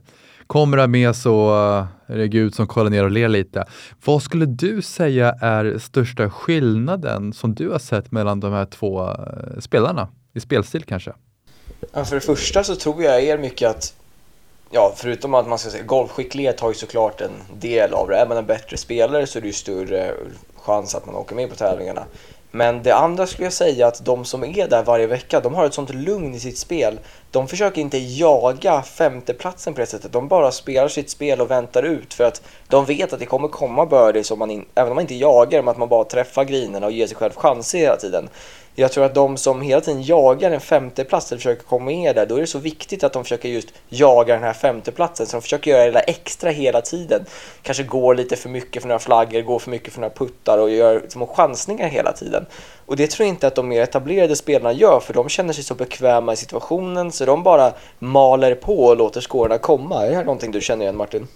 kommer 0.49 0.87
med 0.87 1.17
så 1.17 1.49
eh, 1.49 2.14
är 2.14 2.19
det 2.19 2.28
Gud 2.28 2.55
som 2.55 2.67
kollar 2.67 2.90
ner 2.90 3.05
och 3.05 3.11
ler 3.11 3.28
lite. 3.28 3.64
Vad 4.05 4.23
skulle 4.23 4.47
du 4.47 4.83
säga 4.83 5.35
är 5.40 5.78
största 5.78 6.31
skillnaden 6.31 7.33
som 7.33 7.55
du 7.55 7.71
har 7.71 7.78
sett 7.78 8.11
mellan 8.11 8.40
de 8.40 8.52
här 8.52 8.67
två 8.67 9.11
eh, 9.11 9.61
spelarna 9.61 10.09
i 10.35 10.40
spelstil 10.40 10.85
kanske? 10.85 11.12
Ja, 11.93 12.05
för 12.05 12.14
det 12.14 12.21
första 12.21 12.64
så 12.64 12.75
tror 12.75 13.02
jag 13.02 13.23
är 13.25 13.38
mycket 13.38 13.71
att 13.71 13.95
ja, 14.71 14.93
förutom 14.97 15.35
att 15.35 15.49
man 15.49 15.59
ska 15.59 15.71
säga 15.71 15.85
golfskicklighet 15.85 16.61
har 16.61 16.69
ju 16.69 16.75
såklart 16.75 17.21
en 17.21 17.43
del 17.55 17.95
av 17.95 18.09
det. 18.09 18.17
Är 18.17 18.27
man 18.27 18.37
en 18.37 18.47
bättre 18.47 18.77
spelare 18.77 19.27
så 19.27 19.39
är 19.39 19.41
det 19.41 19.47
ju 19.47 19.53
större 19.53 20.15
chans 20.57 20.95
att 20.95 21.07
man 21.07 21.15
åker 21.15 21.35
med 21.35 21.51
på 21.51 21.57
tävlingarna. 21.57 22.05
Men 22.51 22.83
det 22.83 22.95
andra 22.95 23.27
skulle 23.27 23.47
jag 23.47 23.53
säga 23.53 23.87
att 23.87 24.05
de 24.05 24.25
som 24.25 24.45
är 24.45 24.69
där 24.69 24.83
varje 24.83 25.07
vecka, 25.07 25.41
de 25.41 25.55
har 25.55 25.67
ett 25.67 25.75
sånt 25.75 25.95
lugn 25.95 26.35
i 26.35 26.41
sitt 26.41 26.59
spel. 26.59 26.99
De 27.31 27.49
försöker 27.49 27.81
inte 27.81 27.99
jaga 27.99 28.83
femteplatsen 28.83 29.75
på 29.75 29.81
det 29.81 29.87
sättet. 29.87 30.13
De 30.13 30.29
bara 30.29 30.53
spelar 30.53 30.89
sitt 30.89 31.11
spel 31.11 31.41
och 31.41 31.51
väntar 31.51 31.83
ut 31.83 32.15
för 32.15 32.25
att 32.25 32.43
de 32.69 32.85
vet 32.85 33.13
att 33.13 33.19
det 33.19 33.27
kommer 33.27 33.49
komma 33.49 33.87
birdies 33.87 34.31
om 34.31 34.39
man 34.39 34.51
in, 34.51 34.65
även 34.75 34.91
om 34.91 34.95
man 34.95 35.03
inte 35.03 35.15
jagar, 35.15 35.63
men 35.63 35.69
att 35.69 35.79
man 35.79 35.89
bara 35.89 36.05
träffar 36.05 36.45
grinerna 36.45 36.87
och 36.87 36.93
ger 36.93 37.07
sig 37.07 37.17
själv 37.17 37.33
chanser 37.35 37.79
hela 37.79 37.97
tiden. 37.97 38.29
Jag 38.81 38.93
tror 38.93 39.05
att 39.05 39.15
de 39.15 39.37
som 39.37 39.63
hela 39.63 39.81
tiden 39.81 40.03
jagar 40.03 40.51
en 40.51 40.61
femteplats 40.61 41.33
eller 41.33 41.39
försöker 41.39 41.63
komma 41.63 41.85
med 41.85 42.17
där, 42.17 42.27
då 42.27 42.37
är 42.37 42.41
det 42.41 42.47
så 42.47 42.59
viktigt 42.59 43.05
att 43.05 43.13
de 43.13 43.25
försöker 43.25 43.49
just 43.49 43.69
jaga 43.89 44.35
den 44.35 44.43
här 44.43 44.53
femteplatsen. 44.53 45.27
Så 45.27 45.37
de 45.37 45.43
försöker 45.43 45.71
göra 45.71 45.85
det 45.85 45.91
där 45.91 46.05
extra 46.07 46.51
hela 46.51 46.81
tiden. 46.81 47.25
Kanske 47.63 47.83
går 47.83 48.15
lite 48.15 48.37
för 48.37 48.49
mycket 48.49 48.83
för 48.83 48.89
några 48.89 48.99
flaggor, 48.99 49.43
går 49.43 49.59
för 49.59 49.71
mycket 49.71 49.93
för 49.93 50.01
några 50.01 50.15
puttar 50.15 50.59
och 50.59 50.71
gör 50.71 51.03
små 51.09 51.27
chansningar 51.27 51.89
hela 51.89 52.13
tiden. 52.13 52.47
Och 52.87 52.97
det 52.97 53.11
tror 53.11 53.27
jag 53.27 53.35
inte 53.35 53.47
att 53.47 53.55
de 53.55 53.69
mer 53.69 53.83
etablerade 53.83 54.37
spelarna 54.37 54.73
gör, 54.73 55.01
för 55.01 55.15
de 55.15 55.29
känner 55.29 55.53
sig 55.53 55.65
så 55.65 55.75
bekväma 55.75 56.33
i 56.33 56.37
situationen 56.37 57.13
så 57.13 57.25
de 57.25 57.43
bara 57.43 57.73
maler 57.99 58.55
på 58.55 58.85
och 58.85 58.97
låter 58.97 59.21
skårorna 59.21 59.59
komma. 59.59 60.07
Är 60.07 60.11
det 60.11 60.17
här 60.17 60.25
någonting 60.25 60.53
du 60.53 60.61
känner 60.61 60.85
igen 60.85 60.97
Martin? 60.97 61.27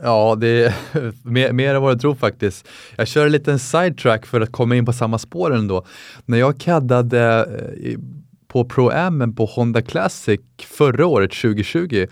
Ja, 0.00 0.36
det 0.40 0.64
är 0.64 0.74
mer, 1.28 1.52
mer 1.52 1.74
än 1.74 1.82
vad 1.82 1.92
jag 1.92 2.00
tror 2.00 2.14
faktiskt. 2.14 2.68
Jag 2.96 3.08
kör 3.08 3.26
en 3.26 3.32
liten 3.32 3.58
sidetrack 3.58 4.26
för 4.26 4.40
att 4.40 4.52
komma 4.52 4.76
in 4.76 4.86
på 4.86 4.92
samma 4.92 5.18
spår 5.18 5.54
ändå. 5.54 5.86
När 6.24 6.38
jag 6.38 6.60
kaddade 6.60 7.48
eh, 7.84 7.98
på 8.48 8.64
Pro-Am 8.64 9.34
på 9.34 9.44
Honda 9.44 9.82
Classic 9.82 10.40
förra 10.58 11.06
året, 11.06 11.30
2020, 11.30 12.06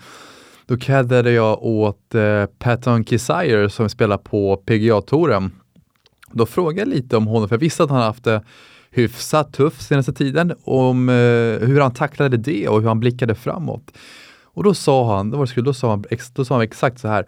då 0.65 0.77
kaddade 0.77 1.31
jag 1.31 1.63
åt 1.63 2.15
eh, 2.15 2.45
Patton 2.45 3.05
Kisire 3.05 3.69
som 3.69 3.89
spelar 3.89 4.17
på 4.17 4.57
PGA-touren. 4.65 5.51
Då 6.31 6.45
frågade 6.45 6.79
jag 6.79 6.87
lite 6.87 7.17
om 7.17 7.27
honom, 7.27 7.49
för 7.49 7.55
jag 7.55 7.59
visste 7.59 7.83
att 7.83 7.89
han 7.89 8.01
haft 8.01 8.23
det 8.23 8.43
hyfsat 8.91 9.53
tufft 9.53 9.81
senaste 9.81 10.13
tiden, 10.13 10.53
om 10.63 11.09
eh, 11.09 11.13
hur 11.67 11.81
han 11.81 11.93
tacklade 11.93 12.37
det 12.37 12.67
och 12.67 12.81
hur 12.81 12.87
han 12.87 12.99
blickade 12.99 13.35
framåt. 13.35 13.91
Och 14.53 14.63
då 14.63 14.73
sa 14.73 15.15
han, 15.15 15.31
då, 15.31 15.37
var 15.37 15.51
det, 15.55 15.61
då, 15.61 15.73
sa 15.73 15.89
han, 15.89 16.03
då 16.33 16.45
sa 16.45 16.55
han 16.55 16.63
exakt 16.63 16.99
så 16.99 17.07
här, 17.07 17.25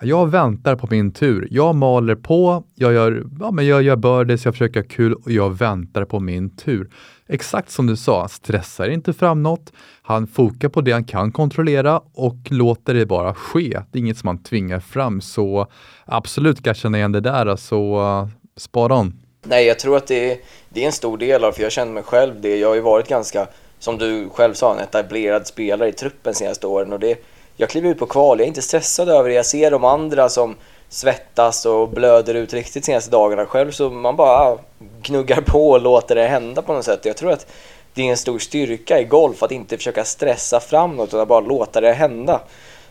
jag 0.00 0.30
väntar 0.30 0.76
på 0.76 0.86
min 0.90 1.12
tur. 1.12 1.48
Jag 1.50 1.74
maler 1.74 2.14
på, 2.14 2.64
jag 2.74 2.92
gör, 2.92 3.24
ja, 3.40 3.50
men 3.50 3.66
jag 3.66 3.82
gör 3.82 3.96
birdies, 3.96 4.44
jag 4.44 4.54
försöker 4.54 4.80
ha 4.80 4.88
kul 4.88 5.14
och 5.14 5.30
jag 5.30 5.58
väntar 5.58 6.04
på 6.04 6.20
min 6.20 6.56
tur. 6.56 6.90
Exakt 7.26 7.70
som 7.70 7.86
du 7.86 7.96
sa, 7.96 8.28
stressar 8.28 8.88
inte 8.88 9.12
fram 9.12 9.42
något. 9.42 9.72
Han 10.02 10.26
fokar 10.26 10.68
på 10.68 10.80
det 10.80 10.92
han 10.92 11.04
kan 11.04 11.32
kontrollera 11.32 12.00
och 12.14 12.36
låter 12.48 12.94
det 12.94 13.06
bara 13.06 13.34
ske. 13.34 13.80
Det 13.90 13.98
är 13.98 14.00
inget 14.00 14.18
som 14.18 14.26
man 14.26 14.42
tvingar 14.42 14.80
fram. 14.80 15.20
Så 15.20 15.66
absolut 16.04 16.56
kan 16.62 16.70
jag 16.70 16.76
känna 16.76 16.98
igen 16.98 17.12
det 17.12 17.20
där. 17.20 17.56
Så 17.56 18.00
eh, 18.00 18.22
uh, 18.22 18.28
spara 18.56 18.98
on. 18.98 19.20
Nej, 19.42 19.66
jag 19.66 19.78
tror 19.78 19.96
att 19.96 20.06
det 20.06 20.32
är, 20.32 20.38
det 20.68 20.82
är 20.82 20.86
en 20.86 20.92
stor 20.92 21.18
del 21.18 21.44
av, 21.44 21.52
för 21.52 21.62
jag 21.62 21.72
känner 21.72 21.92
mig 21.92 22.02
själv 22.02 22.40
det. 22.40 22.56
Jag 22.56 22.68
har 22.68 22.74
ju 22.74 22.80
varit 22.80 23.08
ganska, 23.08 23.46
som 23.78 23.98
du 23.98 24.28
själv 24.28 24.54
sa, 24.54 24.74
en 24.74 24.80
etablerad 24.80 25.46
spelare 25.46 25.88
i 25.88 25.92
truppen 25.92 26.34
senaste 26.34 26.66
åren 26.66 26.92
och 26.92 27.00
det 27.00 27.24
jag 27.60 27.70
kliver 27.70 27.90
ut 27.90 27.98
på 27.98 28.06
kval, 28.06 28.38
jag 28.38 28.44
är 28.44 28.48
inte 28.48 28.62
stressad 28.62 29.08
över 29.08 29.28
det. 29.28 29.34
Jag 29.34 29.46
ser 29.46 29.70
de 29.70 29.84
andra 29.84 30.28
som 30.28 30.56
svettas 30.88 31.66
och 31.66 31.88
blöder 31.88 32.34
ut 32.34 32.52
riktigt 32.52 32.84
senaste 32.84 33.10
dagarna. 33.10 33.46
Själv 33.46 33.70
så 33.70 33.90
man 33.90 34.16
bara 34.16 34.30
ah, 34.30 34.58
gnuggar 35.02 35.40
på 35.40 35.70
och 35.70 35.80
låter 35.80 36.14
det 36.14 36.26
hända 36.26 36.62
på 36.62 36.72
något 36.72 36.84
sätt. 36.84 37.04
Jag 37.04 37.16
tror 37.16 37.32
att 37.32 37.46
det 37.94 38.02
är 38.02 38.10
en 38.10 38.16
stor 38.16 38.38
styrka 38.38 39.00
i 39.00 39.04
golf 39.04 39.42
att 39.42 39.52
inte 39.52 39.76
försöka 39.76 40.04
stressa 40.04 40.60
fram 40.60 40.96
något 40.96 41.08
utan 41.08 41.28
bara 41.28 41.40
låta 41.40 41.80
det 41.80 41.92
hända. 41.92 42.40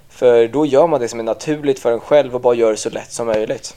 För 0.09 0.47
då 0.47 0.65
gör 0.65 0.87
man 0.87 1.01
det 1.01 1.07
som 1.07 1.19
är 1.19 1.23
naturligt 1.23 1.79
för 1.79 1.91
en 1.91 1.99
själv 1.99 2.35
och 2.35 2.41
bara 2.41 2.55
gör 2.55 2.71
det 2.71 2.77
så 2.77 2.89
lätt 2.89 3.11
som 3.11 3.27
möjligt. 3.27 3.75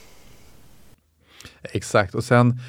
Exakt, 1.63 2.15
och 2.15 2.25
sen 2.25 2.61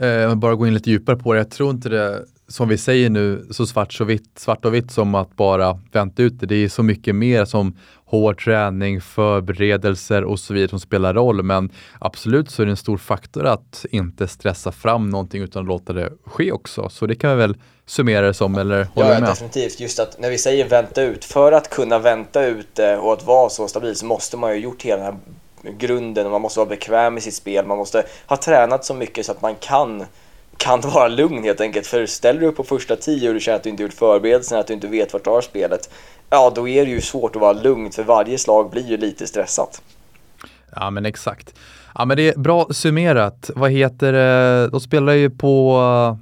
eh, 0.00 0.34
bara 0.34 0.54
gå 0.54 0.66
in 0.66 0.74
lite 0.74 0.90
djupare 0.90 1.16
på 1.16 1.32
det. 1.32 1.38
Jag 1.38 1.50
tror 1.50 1.70
inte 1.70 1.88
det 1.88 2.24
som 2.52 2.68
vi 2.68 2.78
säger 2.78 3.10
nu, 3.10 3.46
så 3.50 3.66
svart, 3.66 3.92
så 3.92 4.04
vitt, 4.04 4.38
svart 4.38 4.64
och 4.64 4.74
vitt 4.74 4.90
som 4.90 5.14
att 5.14 5.36
bara 5.36 5.80
vänta 5.92 6.22
ut 6.22 6.40
det. 6.40 6.46
Det 6.46 6.54
är 6.54 6.68
så 6.68 6.82
mycket 6.82 7.14
mer 7.14 7.44
som 7.44 7.76
hård 8.04 8.44
träning, 8.44 9.00
förberedelser 9.00 10.24
och 10.24 10.38
så 10.38 10.54
vidare 10.54 10.68
som 10.68 10.80
spelar 10.80 11.14
roll. 11.14 11.42
Men 11.42 11.70
absolut 11.98 12.50
så 12.50 12.62
är 12.62 12.66
det 12.66 12.72
en 12.72 12.76
stor 12.76 12.98
faktor 12.98 13.46
att 13.46 13.84
inte 13.90 14.28
stressa 14.28 14.72
fram 14.72 15.10
någonting 15.10 15.42
utan 15.42 15.64
låta 15.64 15.92
det 15.92 16.12
ske 16.24 16.52
också. 16.52 16.88
Så 16.88 17.06
det 17.06 17.14
kan 17.14 17.30
vi 17.30 17.36
väl 17.36 17.56
summera 17.86 18.26
det 18.26 18.34
som, 18.34 18.54
eller 18.54 18.84
håller 18.84 19.12
ja, 19.12 19.20
med? 19.20 19.28
definitivt. 19.28 19.80
Just 19.80 19.98
att 19.98 20.20
när 20.20 20.30
vi 20.30 20.38
säger 20.38 20.68
vänta 20.68 21.02
ut, 21.02 21.24
för 21.24 21.52
att 21.52 21.70
kunna 21.70 21.98
vänta 21.98 22.44
ut 22.44 22.74
det 22.74 22.96
och 22.96 23.12
att 23.12 23.26
vara 23.26 23.48
så 23.48 23.68
stabil 23.68 23.96
så 23.96 24.06
måste 24.06 24.36
man 24.36 24.50
ju 24.50 24.56
ha 24.56 24.62
gjort 24.62 24.82
hela 24.82 25.04
den 25.04 25.14
här 25.64 25.72
grunden 25.78 26.26
och 26.26 26.32
man 26.32 26.40
måste 26.40 26.60
vara 26.60 26.68
bekväm 26.68 27.18
i 27.18 27.20
sitt 27.20 27.34
spel. 27.34 27.66
Man 27.66 27.78
måste 27.78 28.04
ha 28.26 28.36
tränat 28.36 28.84
så 28.84 28.94
mycket 28.94 29.26
så 29.26 29.32
att 29.32 29.42
man 29.42 29.54
kan 29.54 30.04
kan 30.56 30.80
vara 30.94 31.08
lugn 31.08 31.42
helt 31.42 31.60
enkelt. 31.60 31.86
För 31.86 32.06
ställer 32.06 32.40
du 32.40 32.46
upp 32.46 32.56
på 32.56 32.64
första 32.64 32.96
tio 32.96 33.28
och 33.28 33.34
du 33.34 33.40
känner 33.40 33.56
att 33.56 33.64
du 33.64 33.70
inte 33.70 33.82
gjort 33.82 33.92
förberedelserna, 33.92 34.60
att 34.60 34.66
du 34.66 34.72
inte 34.72 34.86
vet 34.86 35.12
vart 35.12 35.24
du 35.24 35.30
har 35.30 35.40
spelet, 35.40 35.90
ja 36.30 36.52
då 36.54 36.68
är 36.68 36.84
det 36.84 36.90
ju 36.90 37.00
svårt 37.00 37.36
att 37.36 37.42
vara 37.42 37.52
lugn 37.52 37.90
för 37.90 38.02
varje 38.02 38.38
slag 38.38 38.70
blir 38.70 38.90
ju 38.90 38.96
lite 38.96 39.26
stressat. 39.26 39.82
Ja 40.76 40.90
men 40.90 41.06
exakt. 41.06 41.54
Ja 41.94 42.04
men 42.04 42.16
det 42.16 42.28
är 42.28 42.38
bra 42.38 42.66
summerat. 42.70 43.50
Vad 43.54 43.70
heter 43.70 44.12
det? 44.12 44.68
De 44.68 44.80
spelar 44.80 45.12
ju 45.12 45.30
på 45.30 45.80
eh, 45.80 46.16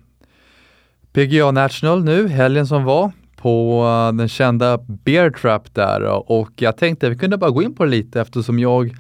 PGA 1.12 1.50
National 1.50 2.04
nu, 2.04 2.28
helgen 2.28 2.66
som 2.66 2.84
var 2.84 3.12
på 3.36 3.84
eh, 3.84 4.16
den 4.16 4.28
kända 4.28 4.78
Bear 4.78 5.30
Trap 5.30 5.74
där 5.74 6.02
och 6.30 6.50
jag 6.56 6.76
tänkte 6.76 7.10
vi 7.10 7.18
kunde 7.18 7.36
bara 7.36 7.50
gå 7.50 7.62
in 7.62 7.74
på 7.74 7.84
det 7.84 7.90
lite 7.90 8.20
eftersom 8.20 8.58
jag, 8.58 8.96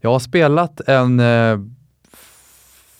jag 0.00 0.10
har 0.10 0.18
spelat 0.18 0.80
en 0.88 1.20
eh, 1.20 1.58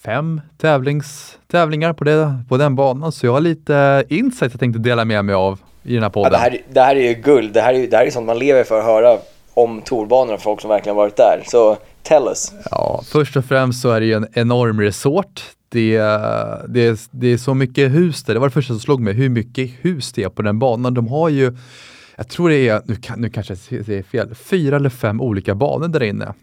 fem 0.09 0.41
tävlings, 0.57 1.39
tävlingar 1.47 1.93
på, 1.93 2.05
det, 2.05 2.35
på 2.49 2.57
den 2.57 2.75
banan 2.75 3.13
så 3.13 3.27
jag 3.27 3.33
har 3.33 3.41
lite 3.41 4.05
insight 4.09 4.53
jag 4.53 4.61
tänkte 4.61 4.79
dela 4.79 5.05
med 5.05 5.25
mig 5.25 5.35
av 5.35 5.59
i 5.83 5.95
den 5.95 6.03
här 6.03 6.11
podden. 6.11 6.33
Ja, 6.33 6.39
det, 6.39 6.43
här, 6.43 6.61
det 6.73 6.81
här 6.81 6.97
är 6.97 7.09
ju 7.09 7.15
guld, 7.15 7.53
det 7.53 7.61
här 7.61 7.75
är, 7.75 7.87
det 7.87 7.97
här 7.97 8.07
är 8.07 8.11
sånt 8.11 8.27
man 8.27 8.39
lever 8.39 8.65
för 8.65 8.79
att 8.79 8.85
höra 8.85 9.19
om 9.55 9.83
torbanorna 9.83 10.37
för 10.37 10.43
folk 10.43 10.61
som 10.61 10.71
verkligen 10.71 10.97
varit 10.97 11.17
där. 11.17 11.43
Så 11.47 11.77
tell 12.03 12.23
us. 12.29 12.53
Ja, 12.71 13.03
först 13.07 13.37
och 13.37 13.45
främst 13.45 13.83
så 13.83 13.91
är 13.91 14.01
det 14.01 14.07
ju 14.07 14.13
en 14.13 14.27
enorm 14.33 14.81
resort. 14.81 15.43
Det, 15.69 15.99
det, 16.69 17.09
det 17.11 17.27
är 17.27 17.39
så 17.39 17.55
mycket 17.55 17.91
hus 17.91 18.25
där. 18.25 18.35
Det 18.35 18.41
var 18.41 18.47
det 18.47 18.55
första 18.55 18.73
som 18.73 18.81
slog 18.81 19.01
mig, 19.01 19.15
hur 19.15 19.29
mycket 19.29 19.71
hus 19.81 20.13
det 20.13 20.23
är 20.23 20.29
på 20.29 20.43
den 20.43 20.59
banan. 20.59 20.95
De 20.95 21.09
har 21.09 21.29
ju, 21.29 21.57
jag 22.17 22.29
tror 22.29 22.49
det 22.49 22.69
är, 22.69 22.83
nu, 22.85 22.97
nu 23.17 23.31
kanske 23.31 23.53
jag 23.53 23.59
säger 23.59 24.03
fel, 24.03 24.35
fyra 24.35 24.77
eller 24.77 24.91
fem 24.91 25.21
olika 25.21 25.55
banor 25.55 25.89
där 25.89 26.03
inne. 26.03 26.35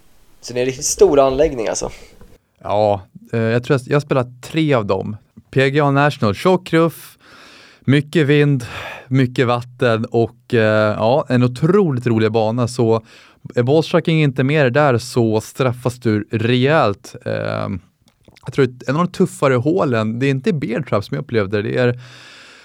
Så 0.41 0.53
det 0.53 0.60
är 0.60 0.62
en 0.62 0.65
riktigt 0.65 0.86
stor 0.86 1.19
anläggning 1.19 1.67
alltså? 1.67 1.89
Ja, 2.63 3.01
Eh, 3.34 3.39
jag 3.39 3.63
tror 3.63 3.79
jag, 3.79 3.88
jag 3.88 3.96
har 3.96 4.01
spelat 4.01 4.41
tre 4.41 4.74
av 4.74 4.86
dem. 4.86 5.17
PGA 5.51 5.91
National, 5.91 6.36
tjock 6.36 6.74
ruff, 6.74 7.17
mycket 7.79 8.27
vind, 8.27 8.65
mycket 9.08 9.48
vatten 9.48 10.05
och 10.05 10.53
eh, 10.53 10.96
ja, 10.98 11.25
en 11.29 11.44
otroligt 11.44 12.08
rolig 12.08 12.32
bana. 12.32 12.67
Så 12.67 13.05
är 13.55 13.63
ballstriking 13.63 14.24
inte 14.24 14.44
med 14.44 14.74
där 14.74 14.98
så 14.98 15.41
straffas 15.41 16.00
du 16.00 16.27
rejält. 16.32 17.15
Eh, 17.25 17.70
jag 18.46 18.53
tror 18.53 18.65
att 18.65 18.89
en 18.89 18.96
av 18.96 19.05
de 19.05 19.12
tuffare 19.12 19.53
hålen, 19.53 20.20
det 20.20 20.25
är 20.25 20.29
inte 20.29 20.53
bear 20.53 20.82
trap 20.82 21.05
som 21.05 21.15
jag 21.15 21.24
upplevde 21.24 21.62
det, 21.62 21.77
är 21.77 22.00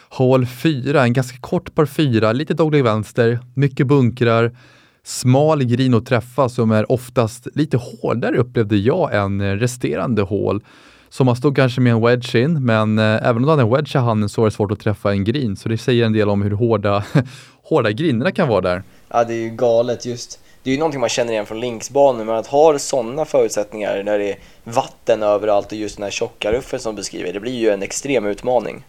hål 0.09 0.47
4, 0.47 1.02
en 1.02 1.12
ganska 1.12 1.38
kort 1.38 1.75
par 1.75 1.87
4, 1.87 2.33
lite 2.33 2.55
dogleg 2.55 2.85
vänster, 2.85 3.38
mycket 3.55 3.87
bunkrar, 3.87 4.57
smal 5.04 5.64
green 5.64 5.95
att 5.95 6.07
träffa 6.07 6.49
som 6.49 6.71
är 6.71 6.92
oftast 6.92 7.49
lite 7.54 7.76
hårdare 7.76 8.37
upplevde 8.37 8.76
jag 8.76 9.14
än 9.16 9.40
eh, 9.40 9.52
resterande 9.52 10.23
hål. 10.23 10.62
Så 11.09 11.25
man 11.25 11.37
stod 11.37 11.57
kanske 11.57 11.80
med 11.80 11.92
en 11.92 12.00
wedge 12.00 12.35
in, 12.35 12.64
men 12.64 12.99
eh, 12.99 13.04
även 13.04 13.37
om 13.37 13.42
du 13.42 13.50
hade 13.50 13.62
en 13.62 13.71
wedge 13.71 13.97
i 13.97 13.99
handen 13.99 14.28
så 14.28 14.40
var 14.40 14.49
det 14.49 14.54
svårt 14.54 14.73
att 14.73 14.80
träffa 14.80 15.11
en 15.11 15.25
green. 15.25 15.57
Så 15.57 15.69
det 15.69 15.78
säger 15.78 16.07
en 16.07 16.12
del 16.12 16.28
om 16.28 16.42
hur 16.42 16.50
hårda, 16.50 17.04
hårda 17.62 17.90
grinerna 17.90 18.30
kan 18.30 18.49
vara 18.49 18.61
där. 18.61 18.83
Ja, 19.09 19.25
det 19.25 19.35
är 19.35 19.42
ju 19.42 19.50
galet 19.50 20.07
just. 20.07 20.40
Det 20.62 20.71
är 20.71 20.73
ju 20.73 20.78
någonting 20.78 21.00
man 21.00 21.09
känner 21.09 21.33
igen 21.33 21.47
från 21.47 21.61
linksbanor, 21.61 22.25
men 22.25 22.35
att 22.35 22.47
ha 22.47 22.78
sådana 22.78 23.25
förutsättningar 23.25 24.02
när 24.02 24.19
det 24.19 24.33
är 24.33 24.38
vatten 24.64 25.23
överallt 25.23 25.66
och 25.66 25.78
just 25.78 25.97
den 25.97 26.04
här 26.04 26.11
tjocka 26.11 26.52
ruffen 26.52 26.80
som 26.80 26.95
beskriver, 26.95 27.33
det 27.33 27.40
blir 27.40 27.59
ju 27.59 27.71
en 27.71 27.83
extrem 27.83 28.26
utmaning. 28.26 28.85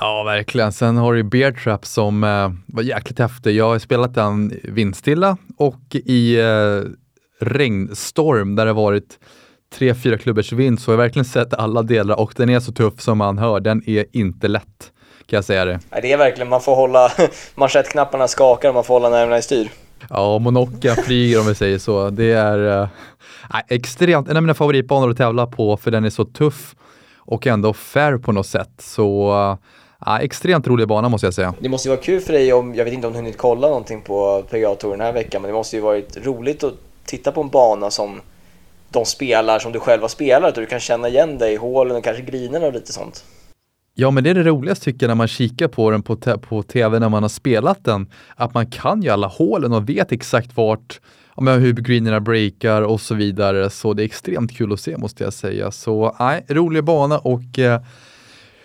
Ja, 0.00 0.22
verkligen. 0.22 0.72
Sen 0.72 0.96
har 0.96 1.14
du 1.14 1.22
Bear 1.22 1.52
Trap 1.52 1.86
som 1.86 2.24
eh, 2.24 2.50
var 2.66 2.82
jäkligt 2.82 3.18
häftig. 3.18 3.56
Jag 3.56 3.68
har 3.68 3.78
spelat 3.78 4.14
den 4.14 4.60
vindstilla 4.62 5.36
och 5.58 5.80
i 5.92 6.40
eh, 6.40 6.80
regnstorm 7.40 8.56
där 8.56 8.66
det 8.66 8.72
varit 8.72 9.18
tre, 9.74 9.94
fyra 9.94 10.18
klubbors 10.18 10.52
vind 10.52 10.80
så 10.80 10.90
har 10.90 10.92
jag 10.92 11.02
verkligen 11.02 11.24
sett 11.24 11.54
alla 11.54 11.82
delar 11.82 12.20
och 12.20 12.32
den 12.36 12.48
är 12.50 12.60
så 12.60 12.72
tuff 12.72 13.00
som 13.00 13.18
man 13.18 13.38
hör. 13.38 13.60
Den 13.60 13.88
är 13.88 14.06
inte 14.12 14.48
lätt, 14.48 14.92
kan 15.26 15.36
jag 15.36 15.44
säga 15.44 15.64
det. 15.64 15.80
Nej, 15.90 16.02
det 16.02 16.12
är 16.12 16.16
verkligen, 16.16 16.48
man 16.48 16.60
får 16.60 16.74
hålla, 16.74 17.12
manschettknapparna 17.54 18.28
skakar 18.28 18.68
och 18.68 18.74
man 18.74 18.84
får 18.84 18.94
hålla 18.94 19.08
nerverna 19.08 19.38
i 19.38 19.42
styr. 19.42 19.70
Ja, 20.10 20.38
Monocca 20.38 20.94
flyger 20.94 21.40
om 21.40 21.46
vi 21.46 21.54
säger 21.54 21.78
så. 21.78 22.10
Det 22.10 22.32
är 22.32 22.82
äh, 22.82 22.88
extremt, 23.68 24.28
en 24.28 24.36
av 24.36 24.42
mina 24.42 24.54
favoritbanor 24.54 25.10
att 25.10 25.16
tävla 25.16 25.46
på 25.46 25.76
för 25.76 25.90
den 25.90 26.04
är 26.04 26.10
så 26.10 26.24
tuff 26.24 26.74
och 27.26 27.46
ändå 27.46 27.72
fair 27.72 28.18
på 28.18 28.32
något 28.32 28.46
sätt. 28.46 28.70
Så 28.78 29.32
äh, 30.06 30.14
extremt 30.16 30.66
rolig 30.66 30.88
bana 30.88 31.08
måste 31.08 31.26
jag 31.26 31.34
säga. 31.34 31.54
Det 31.60 31.68
måste 31.68 31.88
ju 31.88 31.94
vara 31.94 32.04
kul 32.04 32.20
för 32.20 32.32
dig 32.32 32.52
om, 32.52 32.74
jag 32.74 32.84
vet 32.84 32.94
inte 32.94 33.06
om 33.06 33.12
du 33.12 33.18
hunnit 33.18 33.38
kolla 33.38 33.68
någonting 33.68 34.02
på 34.02 34.42
PGA 34.50 34.74
Tour 34.74 34.90
den 34.90 35.00
här 35.00 35.12
veckan, 35.12 35.42
men 35.42 35.48
det 35.48 35.54
måste 35.54 35.76
ju 35.76 35.82
varit 35.82 36.26
roligt 36.26 36.64
att 36.64 36.74
titta 37.04 37.32
på 37.32 37.40
en 37.40 37.48
bana 37.48 37.90
som 37.90 38.20
de 38.90 39.04
spelar 39.04 39.58
som 39.58 39.72
du 39.72 39.80
själv 39.80 40.02
har 40.02 40.08
spelat 40.08 40.56
och 40.56 40.60
du 40.60 40.66
kan 40.66 40.80
känna 40.80 41.08
igen 41.08 41.38
dig 41.38 41.52
i 41.52 41.56
hålen 41.56 41.96
och 41.96 42.04
kanske 42.04 42.22
grinerna 42.22 42.66
och 42.66 42.72
lite 42.72 42.92
sånt. 42.92 43.24
Ja, 43.94 44.10
men 44.10 44.24
det 44.24 44.30
är 44.30 44.34
det 44.34 44.42
roligaste 44.42 44.84
tycker 44.84 45.06
jag 45.06 45.08
när 45.08 45.14
man 45.14 45.28
kikar 45.28 45.68
på 45.68 45.90
den 45.90 46.02
på, 46.02 46.16
på 46.38 46.62
tv 46.62 46.98
när 46.98 47.08
man 47.08 47.22
har 47.22 47.28
spelat 47.28 47.84
den. 47.84 48.10
Att 48.36 48.54
man 48.54 48.70
kan 48.70 49.02
ju 49.02 49.08
alla 49.08 49.26
hålen 49.26 49.72
och 49.72 49.88
vet 49.88 50.12
exakt 50.12 50.56
vart, 50.56 51.00
ja, 51.36 51.52
hur 51.52 51.72
greenerna 51.72 52.20
breakar 52.20 52.82
och 52.82 53.00
så 53.00 53.14
vidare. 53.14 53.70
Så 53.70 53.92
det 53.92 54.02
är 54.02 54.04
extremt 54.04 54.56
kul 54.56 54.72
att 54.72 54.80
se 54.80 54.96
måste 54.96 55.24
jag 55.24 55.32
säga. 55.32 55.70
Så 55.70 56.16
nej, 56.18 56.44
rolig 56.48 56.84
bana 56.84 57.18
och 57.18 57.58
eh, 57.58 57.80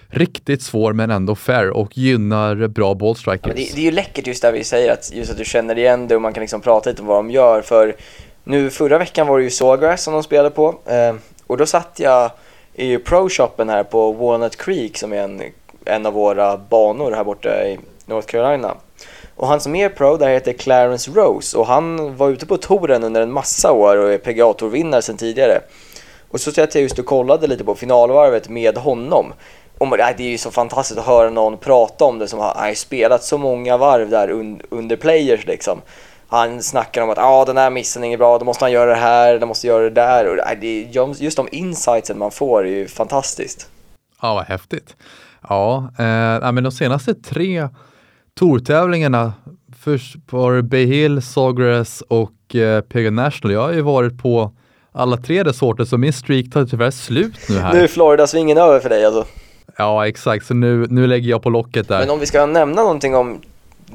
riktigt 0.07 0.61
svår 0.61 0.93
men 0.93 1.11
ändå 1.11 1.35
fair 1.35 1.69
och 1.69 1.97
gynnar 1.97 2.67
bra 2.67 2.93
ballstrikers. 2.93 3.55
Det, 3.55 3.75
det, 3.75 3.81
är 3.81 3.85
ju 3.85 3.91
läckert 3.91 4.27
just 4.27 4.41
där 4.41 4.51
vi 4.51 4.63
säger 4.63 4.93
att 4.93 5.13
just 5.13 5.31
att 5.31 5.37
du 5.37 5.45
känner 5.45 5.77
igen 5.77 6.07
det 6.07 6.15
och 6.15 6.21
man 6.21 6.33
kan 6.33 6.41
liksom 6.41 6.61
prata 6.61 6.89
lite 6.89 7.01
om 7.01 7.07
vad 7.07 7.17
de 7.17 7.31
gör. 7.31 7.61
För 7.61 7.95
nu 8.43 8.69
förra 8.69 8.97
veckan 8.97 9.27
var 9.27 9.37
det 9.37 9.43
ju 9.43 9.49
Sawgrass 9.49 10.03
som 10.03 10.13
de 10.13 10.23
spelade 10.23 10.49
på 10.49 10.79
eh, 10.85 11.15
och 11.47 11.57
då 11.57 11.65
satt 11.65 11.99
jag 11.99 12.31
i 12.73 12.97
pro-shoppen 12.97 13.69
här 13.69 13.83
på 13.83 14.11
Walnut 14.11 14.57
Creek 14.57 14.97
som 14.97 15.13
är 15.13 15.17
en, 15.17 15.41
en 15.85 16.05
av 16.05 16.13
våra 16.13 16.57
banor 16.57 17.11
här 17.11 17.23
borta 17.23 17.67
i 17.67 17.79
North 18.05 18.27
Carolina. 18.27 18.75
Och 19.37 19.47
han 19.47 19.59
som 19.59 19.75
är 19.75 19.89
pro 19.89 20.17
där 20.17 20.29
heter 20.29 20.53
Clarence 20.53 21.11
Rose 21.11 21.57
och 21.57 21.67
han 21.67 22.15
var 22.17 22.29
ute 22.29 22.45
på 22.45 22.57
touren 22.57 23.03
under 23.03 23.21
en 23.21 23.31
massa 23.31 23.71
år 23.71 23.97
och 23.97 24.13
är 24.13 24.17
PGA 24.17 24.67
vinnare 24.67 25.01
sedan 25.01 25.17
tidigare. 25.17 25.61
Och 26.29 26.39
så 26.39 26.51
satt 26.51 26.75
jag 26.75 26.81
just 26.81 26.99
och 26.99 27.05
kollade 27.05 27.47
lite 27.47 27.63
på 27.63 27.75
finalvarvet 27.75 28.49
med 28.49 28.77
honom. 28.77 29.33
Och 29.77 29.97
det 29.97 30.03
är 30.03 30.21
ju 30.21 30.37
så 30.37 30.51
fantastiskt 30.51 30.99
att 30.99 31.05
höra 31.05 31.29
någon 31.29 31.57
prata 31.57 32.05
om 32.05 32.19
det 32.19 32.27
som 32.27 32.39
har 32.39 32.73
spelat 32.73 33.23
så 33.23 33.37
många 33.37 33.77
varv 33.77 34.09
där 34.09 34.29
under 34.69 34.95
players 34.95 35.45
liksom 35.45 35.81
han 36.27 36.63
snackar 36.63 37.01
om 37.01 37.09
att 37.09 37.17
ah, 37.17 37.45
den 37.45 37.57
här 37.57 37.69
missen 37.69 38.03
är 38.03 38.07
inget 38.07 38.19
bra, 38.19 38.37
då 38.37 38.45
måste 38.45 38.63
han 38.63 38.71
göra 38.71 38.89
det 38.89 38.95
här, 38.95 39.39
då 39.39 39.45
måste 39.45 39.67
göra 39.67 39.83
det 39.83 39.89
där. 39.89 40.27
Och 40.27 40.57
det, 40.61 40.81
just 41.19 41.37
de 41.37 41.47
insightsen 41.51 42.17
man 42.17 42.31
får 42.31 42.65
är 42.65 42.69
ju 42.69 42.87
fantastiskt. 42.87 43.69
Ja, 44.21 44.33
vad 44.33 44.45
häftigt. 44.45 44.95
Ja, 45.49 45.91
eh, 45.97 46.51
men 46.51 46.63
de 46.63 46.71
senaste 46.71 47.13
tre 47.13 47.67
tourtävlingarna, 48.37 49.33
först 49.79 50.15
var 50.29 50.61
Bay 50.61 50.85
Hill, 50.85 51.21
Sawgrass 51.21 52.03
och 52.07 52.55
eh, 52.55 52.81
PGA 52.81 53.11
National. 53.11 53.53
Jag 53.53 53.61
har 53.61 53.73
ju 53.73 53.81
varit 53.81 54.17
på 54.21 54.51
alla 54.91 55.17
tre 55.17 55.43
resorter 55.43 55.85
så 55.85 55.97
min 55.97 56.13
streak 56.13 56.49
tar 56.51 56.65
tyvärr 56.65 56.91
slut 56.91 57.49
nu 57.49 57.57
här. 57.57 57.73
Nu 57.73 57.79
är 57.79 57.87
Florida-svingen 57.87 58.57
över 58.57 58.79
för 58.79 58.89
dig 58.89 59.05
alltså? 59.05 59.25
Ja, 59.77 60.07
exakt. 60.07 60.45
Så 60.45 60.53
nu, 60.53 60.87
nu 60.89 61.07
lägger 61.07 61.29
jag 61.29 61.43
på 61.43 61.49
locket 61.49 61.87
där. 61.87 61.99
Men 61.99 62.09
om 62.09 62.19
vi 62.19 62.25
ska 62.25 62.45
nämna 62.45 62.81
någonting 62.81 63.15
om 63.15 63.41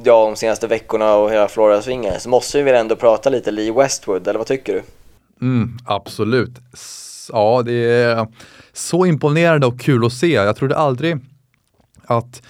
ja, 0.05 0.25
de 0.27 0.37
senaste 0.37 0.67
veckorna 0.67 1.15
och 1.15 1.31
hela 1.31 1.49
Florida-svingen 1.49 2.21
så 2.21 2.29
måste 2.29 2.59
vi 2.59 2.65
väl 2.65 2.75
ändå 2.75 2.97
prata 2.97 3.31
lite 3.31 3.51
Lee 3.51 3.73
Westwood, 3.73 4.29
eller 4.29 4.39
vad 4.39 4.47
tycker 4.47 4.73
du? 4.73 4.83
Mm, 5.47 5.79
absolut. 5.85 6.53
Ja, 7.33 7.63
det 7.65 7.73
är 7.73 8.27
så 8.73 9.07
imponerande 9.07 9.67
och 9.67 9.81
kul 9.81 10.07
att 10.07 10.13
se. 10.13 10.33
Jag 10.33 10.57
trodde 10.57 10.77
aldrig 10.77 11.19
att 12.05 12.43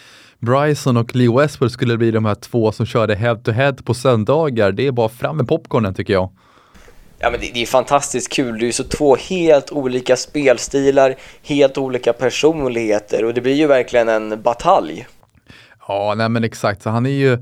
Bryson 0.46 0.96
och 0.96 1.14
Lee 1.14 1.37
Westwood 1.37 1.72
skulle 1.72 1.96
bli 1.96 2.11
de 2.11 2.24
här 2.24 2.35
två 2.35 2.72
som 2.72 2.87
körde 2.87 3.14
head-to-head 3.14 3.72
-head 3.72 3.85
på 3.85 3.94
söndagar. 3.94 4.72
Det 4.72 4.87
är 4.87 4.92
bara 4.92 5.09
fram 5.09 5.37
med 5.37 5.48
popcornen 5.48 5.94
tycker 5.94 6.12
jag. 6.12 6.31
Ja, 7.18 7.31
men 7.31 7.40
det, 7.40 7.50
det, 7.55 7.62
är 7.62 7.66
fantastiskt 7.66 8.33
kul. 8.33 8.59
Det 8.59 8.64
är 8.64 8.66
ju 8.66 8.72
så 8.72 8.85
två 8.85 9.16
helt 9.16 9.70
olika 9.70 10.16
spelstilar, 10.16 11.14
helt 11.42 11.78
olika 11.78 12.12
personligheter 12.12 13.24
och 13.24 13.35
det 13.35 13.40
blir 13.40 13.55
ju 13.55 13.66
verkligen 13.66 14.09
en 14.09 14.42
batalj. 14.42 15.07
Ja, 15.88 16.14
nej 16.16 16.28
men 16.28 16.44
exakt. 16.44 16.83
Så 16.83 16.90
han 16.90 17.07
är 17.07 17.11
ju 17.11 17.38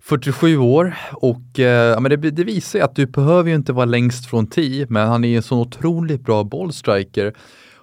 47 0.00 0.58
år 0.58 0.94
och 1.12 1.58
eh, 1.58 1.64
ja, 1.64 2.00
men 2.00 2.10
det, 2.10 2.30
det, 2.30 2.44
visar 2.44 2.78
ju 2.78 2.84
att 2.84 2.96
du 2.96 3.06
behöver 3.06 3.48
ju 3.48 3.56
inte 3.56 3.72
vara 3.72 3.84
längst 3.84 4.30
från 4.30 4.46
10, 4.46 4.86
men 4.88 5.08
han 5.08 5.24
är 5.24 5.36
en 5.36 5.42
så 5.42 5.60
otroligt 5.60 6.20
bra 6.20 6.44
bollstriker. 6.44 7.34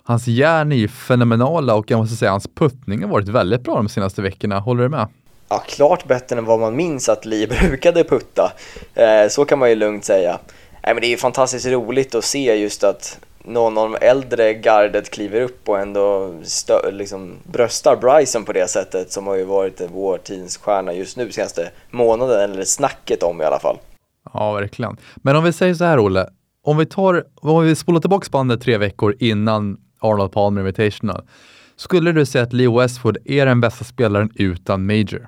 Hans 0.08 0.28
järn 0.28 0.72
är 0.72 0.76
ju 0.76 0.88
fenomenala 0.88 1.76
och 1.76 1.92
jag 1.92 1.98
måste 1.98 2.16
säga 2.16 2.32
hans 2.32 2.48
puttning 2.56 3.04
har 3.04 3.10
varit 3.10 3.28
väldigt 3.28 3.62
bra 3.62 3.76
de 3.76 3.90
senaste 3.90 4.22
veckorna. 4.22 4.60
Håller 4.60 4.84
du 4.84 4.90
med? 4.90 5.08
Ja, 5.50 5.64
klart 5.68 6.08
bättre 6.08 6.38
än 6.38 6.46
vad 6.46 6.60
man 6.60 6.76
minns 6.76 7.10
att 7.10 7.26
Lee 7.26 7.48
brukade 7.70 8.04
putta. 8.04 8.52
Eh, 8.94 9.28
så 9.30 9.46
kan 9.46 9.60
man 9.60 9.70
ju 9.70 9.76
lugnt 9.76 10.06
säga. 10.06 10.40
Nej, 10.84 10.94
men 10.94 11.02
det 11.02 11.08
är 11.08 11.10
ju 11.10 11.18
fantastiskt 11.18 11.66
roligt 11.66 12.16
att 12.16 12.24
se 12.24 12.56
just 12.56 12.84
att 12.84 13.20
någon 13.46 13.78
av 13.78 13.92
de 13.92 14.06
äldre 14.06 14.54
gardet 14.54 15.10
kliver 15.12 15.42
upp 15.42 15.70
och 15.70 15.80
ändå 15.80 16.34
stö- 16.44 16.92
liksom 16.92 17.34
bröstar 17.44 17.96
Bryson 17.96 18.46
på 18.46 18.54
det 18.54 18.70
sättet 18.70 19.12
som 19.12 19.28
har 19.28 19.36
ju 19.36 19.44
varit 19.44 19.82
vår 19.94 20.18
tids 20.18 20.58
stjärna 20.58 20.94
just 20.94 21.18
nu 21.18 21.32
senaste 21.32 21.70
månaden, 21.92 22.52
eller 22.52 22.64
snacket 22.64 23.24
om 23.24 23.42
i 23.42 23.46
alla 23.46 23.60
fall. 23.60 23.78
Ja, 24.34 24.54
verkligen. 24.54 24.98
Men 25.16 25.36
om 25.36 25.44
vi 25.44 25.54
säger 25.54 25.74
så 25.74 25.84
här, 25.84 26.00
Olle. 26.00 26.30
Om 26.64 26.78
vi, 26.78 26.86
tar, 26.86 27.24
om 27.36 27.64
vi 27.64 27.76
spolar 27.76 28.00
tillbaka 28.00 28.28
bandet 28.32 28.62
tre 28.62 28.78
veckor 28.78 29.16
innan 29.20 29.78
Arnold 30.00 30.32
Palmer 30.32 30.62
Invitational. 30.62 31.24
Skulle 31.76 32.12
du 32.12 32.26
säga 32.26 32.44
att 32.44 32.54
Leo 32.54 32.80
Westwood 32.80 33.18
är 33.26 33.46
den 33.46 33.62
bästa 33.62 33.84
spelaren 33.84 34.32
utan 34.36 34.86
Major? 34.86 35.28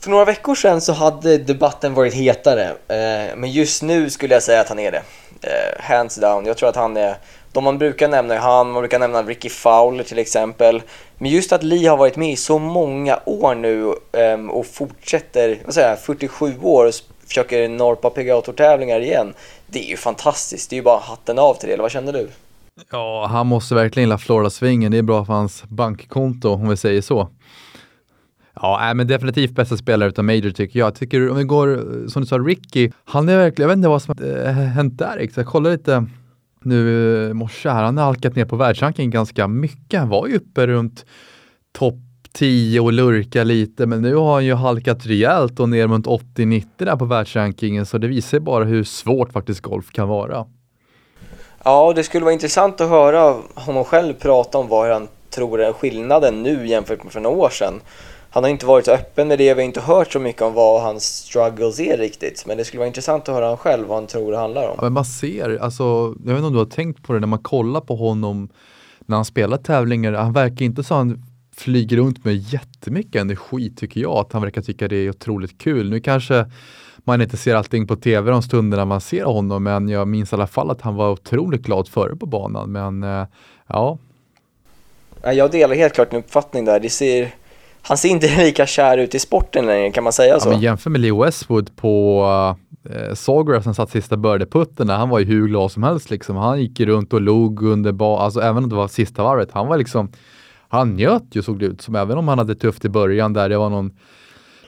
För 0.00 0.10
några 0.10 0.24
veckor 0.24 0.54
sedan 0.54 0.80
så 0.80 0.92
hade 0.92 1.38
debatten 1.38 1.94
varit 1.94 2.14
hetare, 2.14 2.68
eh, 2.68 3.36
men 3.36 3.50
just 3.50 3.82
nu 3.82 4.10
skulle 4.10 4.34
jag 4.34 4.42
säga 4.42 4.60
att 4.60 4.68
han 4.68 4.78
är 4.78 4.92
det. 4.92 5.02
Eh, 5.42 5.82
hands 5.82 6.16
down. 6.16 6.46
Jag 6.46 6.56
tror 6.56 6.68
att 6.68 6.76
han 6.76 6.96
är, 6.96 7.14
de 7.52 7.64
man 7.64 7.78
brukar 7.78 8.08
nämna 8.08 8.34
är 8.34 8.38
han, 8.38 8.70
man 8.70 8.82
brukar 8.82 8.98
nämna 8.98 9.22
Ricky 9.22 9.48
Fowler 9.48 10.04
till 10.04 10.18
exempel. 10.18 10.82
Men 11.18 11.30
just 11.30 11.52
att 11.52 11.62
Lee 11.62 11.88
har 11.88 11.96
varit 11.96 12.16
med 12.16 12.32
i 12.32 12.36
så 12.36 12.58
många 12.58 13.20
år 13.24 13.54
nu 13.54 13.94
eh, 14.20 14.50
och 14.50 14.66
fortsätter, 14.66 15.58
vad 15.64 15.74
säger 15.74 15.88
jag, 15.88 15.98
47 15.98 16.54
år 16.62 16.86
och 16.86 16.94
försöker 17.26 17.68
norpa 17.68 18.10
PGA-tävlingar 18.10 19.00
igen. 19.00 19.34
Det 19.66 19.78
är 19.78 19.88
ju 19.88 19.96
fantastiskt, 19.96 20.70
det 20.70 20.74
är 20.74 20.78
ju 20.78 20.82
bara 20.82 20.98
hatten 20.98 21.38
av 21.38 21.54
till 21.54 21.68
det, 21.68 21.72
eller 21.72 21.82
vad 21.82 21.92
känner 21.92 22.12
du? 22.12 22.28
Ja, 22.90 23.26
han 23.30 23.46
måste 23.46 23.74
verkligen 23.74 24.08
gilla 24.08 24.18
Florida-svingen. 24.18 24.92
Det 24.92 24.98
är 24.98 25.02
bra 25.02 25.24
för 25.24 25.32
hans 25.32 25.64
bankkonto, 25.68 26.48
om 26.48 26.68
vi 26.68 26.76
säger 26.76 27.02
så. 27.02 27.28
Ja, 28.54 28.92
men 28.94 29.06
definitivt 29.06 29.54
bästa 29.54 29.76
spelare 29.76 30.08
utav 30.08 30.24
Major 30.24 30.50
tycker 30.50 30.78
jag. 30.78 30.94
Tycker 30.94 31.30
om 31.30 31.36
vi 31.36 31.44
går, 31.44 31.84
som 32.08 32.22
du 32.22 32.26
sa, 32.26 32.38
Ricky, 32.38 32.90
han 33.04 33.28
är 33.28 33.36
verkligen, 33.36 33.68
jag 33.68 33.76
vet 33.76 33.76
inte 33.76 33.88
vad 33.88 34.02
som 34.02 34.14
har 34.18 34.46
äh, 34.46 34.52
hänt 34.52 34.98
där 34.98 35.16
riktigt. 35.16 35.36
Jag 35.36 35.46
kollade 35.46 35.76
lite 35.76 36.06
nu 36.62 37.24
eh, 37.24 37.30
i 37.30 37.34
morse 37.34 37.68
här, 37.68 37.82
han 37.82 37.98
har 37.98 38.04
halkat 38.04 38.36
ner 38.36 38.44
på 38.44 38.56
världsranking 38.56 39.10
ganska 39.10 39.48
mycket. 39.48 40.00
Han 40.00 40.08
var 40.08 40.26
ju 40.26 40.36
uppe 40.36 40.66
runt 40.66 41.04
topp 41.72 41.94
10 42.32 42.80
och 42.80 42.92
lurka 42.92 43.44
lite, 43.44 43.86
men 43.86 44.02
nu 44.02 44.14
har 44.14 44.34
han 44.34 44.44
ju 44.44 44.54
halkat 44.54 45.06
rejält 45.06 45.60
och 45.60 45.68
ner 45.68 45.86
mot 45.86 46.06
80-90 46.06 46.64
där 46.76 46.96
på 46.96 47.04
världsrankingen, 47.04 47.86
så 47.86 47.98
det 47.98 48.08
visar 48.08 48.40
bara 48.40 48.64
hur 48.64 48.84
svårt 48.84 49.32
faktiskt 49.32 49.60
golf 49.60 49.90
kan 49.92 50.08
vara. 50.08 50.46
Ja, 51.64 51.92
det 51.96 52.04
skulle 52.04 52.24
vara 52.24 52.32
intressant 52.32 52.80
att 52.80 52.88
höra 52.88 53.36
honom 53.54 53.84
själv 53.84 54.14
prata 54.14 54.58
om 54.58 54.68
vad 54.68 54.92
han 54.92 55.08
tror 55.30 55.60
är 55.60 55.72
skillnaden 55.72 56.42
nu 56.42 56.66
jämfört 56.66 57.04
med 57.04 57.12
för 57.12 57.20
några 57.20 57.36
år 57.36 57.50
sedan. 57.50 57.80
Han 58.30 58.44
har 58.44 58.50
inte 58.50 58.66
varit 58.66 58.84
så 58.84 58.92
öppen 58.92 59.28
med 59.28 59.38
det, 59.38 59.54
vi 59.54 59.60
har 59.60 59.66
inte 59.66 59.80
hört 59.80 60.12
så 60.12 60.18
mycket 60.18 60.42
om 60.42 60.54
vad 60.54 60.82
hans 60.82 61.04
struggles 61.04 61.80
är 61.80 61.96
riktigt. 61.96 62.44
Men 62.46 62.56
det 62.56 62.64
skulle 62.64 62.78
vara 62.78 62.86
intressant 62.86 63.28
att 63.28 63.34
höra 63.34 63.48
han 63.48 63.56
själv 63.56 63.86
vad 63.86 63.96
han 63.96 64.06
tror 64.06 64.32
det 64.32 64.38
handlar 64.38 64.68
om. 64.68 64.74
Ja, 64.76 64.82
men 64.82 64.92
man 64.92 65.04
ser, 65.04 65.58
alltså, 65.58 66.14
jag 66.24 66.32
vet 66.32 66.36
inte 66.36 66.46
om 66.46 66.52
du 66.52 66.58
har 66.58 66.66
tänkt 66.66 67.02
på 67.02 67.12
det 67.12 67.20
när 67.20 67.26
man 67.26 67.38
kollar 67.38 67.80
på 67.80 67.96
honom 67.96 68.48
när 69.00 69.16
han 69.16 69.24
spelar 69.24 69.56
tävlingar. 69.56 70.12
Han 70.12 70.32
verkar 70.32 70.64
inte 70.64 70.84
så 70.84 70.94
han 70.94 71.22
flyger 71.56 71.96
runt 71.96 72.24
med 72.24 72.36
jättemycket 72.36 73.20
energi 73.20 73.70
tycker 73.76 74.00
jag. 74.00 74.12
Att 74.18 74.32
han 74.32 74.42
verkar 74.42 74.62
tycka 74.62 74.88
det 74.88 74.96
är 74.96 75.10
otroligt 75.10 75.58
kul. 75.58 75.90
Nu 75.90 76.00
kanske 76.00 76.46
man 77.04 77.22
inte 77.22 77.36
ser 77.36 77.54
allting 77.54 77.86
på 77.86 77.96
tv 77.96 78.30
de 78.30 78.42
stunderna 78.42 78.84
man 78.84 79.00
ser 79.00 79.24
honom, 79.24 79.62
men 79.62 79.88
jag 79.88 80.08
minns 80.08 80.32
i 80.32 80.36
alla 80.36 80.46
fall 80.46 80.70
att 80.70 80.80
han 80.80 80.94
var 80.94 81.10
otroligt 81.10 81.62
glad 81.62 81.88
före 81.88 82.16
på 82.16 82.26
banan. 82.26 82.72
Men 82.72 83.02
eh, 83.02 83.26
ja. 83.66 83.98
Jag 85.22 85.50
delar 85.50 85.74
helt 85.74 85.94
klart 85.94 86.12
en 86.12 86.18
uppfattning 86.18 86.64
där. 86.64 86.80
Det 86.80 86.90
ser, 86.90 87.34
han 87.82 87.96
ser 87.96 88.08
inte 88.08 88.26
lika 88.44 88.66
kär 88.66 88.98
ut 88.98 89.14
i 89.14 89.18
sporten 89.18 89.66
längre, 89.66 89.90
kan 89.90 90.04
man 90.04 90.12
säga 90.12 90.40
så? 90.40 90.48
Ja, 90.48 90.52
men 90.52 90.60
jämför 90.60 90.90
med 90.90 91.00
Leo 91.00 91.24
Westwood 91.24 91.76
på 91.76 92.56
eh, 92.90 93.14
Sawgrass 93.14 93.64
som 93.64 93.74
satt 93.74 93.90
sista 93.90 94.16
birdie-putterna. 94.16 94.96
Han 94.96 95.08
var 95.08 95.18
ju 95.18 95.24
hur 95.24 95.48
glad 95.48 95.72
som 95.72 95.82
helst 95.82 96.10
liksom. 96.10 96.36
Han 96.36 96.60
gick 96.60 96.80
runt 96.80 97.12
och 97.12 97.20
log 97.20 97.62
under 97.62 97.92
banan, 97.92 98.24
alltså 98.24 98.40
även 98.40 98.64
om 98.64 98.70
det 98.70 98.76
var 98.76 98.88
sista 98.88 99.22
varvet. 99.22 99.52
Han 99.52 99.66
var 99.66 99.78
liksom, 99.78 100.12
han 100.68 100.96
njöt 100.96 101.24
ju 101.30 101.42
såg 101.42 101.58
det 101.58 101.66
ut 101.66 101.82
som, 101.82 101.94
även 101.94 102.18
om 102.18 102.28
han 102.28 102.38
hade 102.38 102.54
tufft 102.54 102.84
i 102.84 102.88
början 102.88 103.32
där. 103.32 103.48
Det 103.48 103.58
var 103.58 103.70
någon 103.70 103.90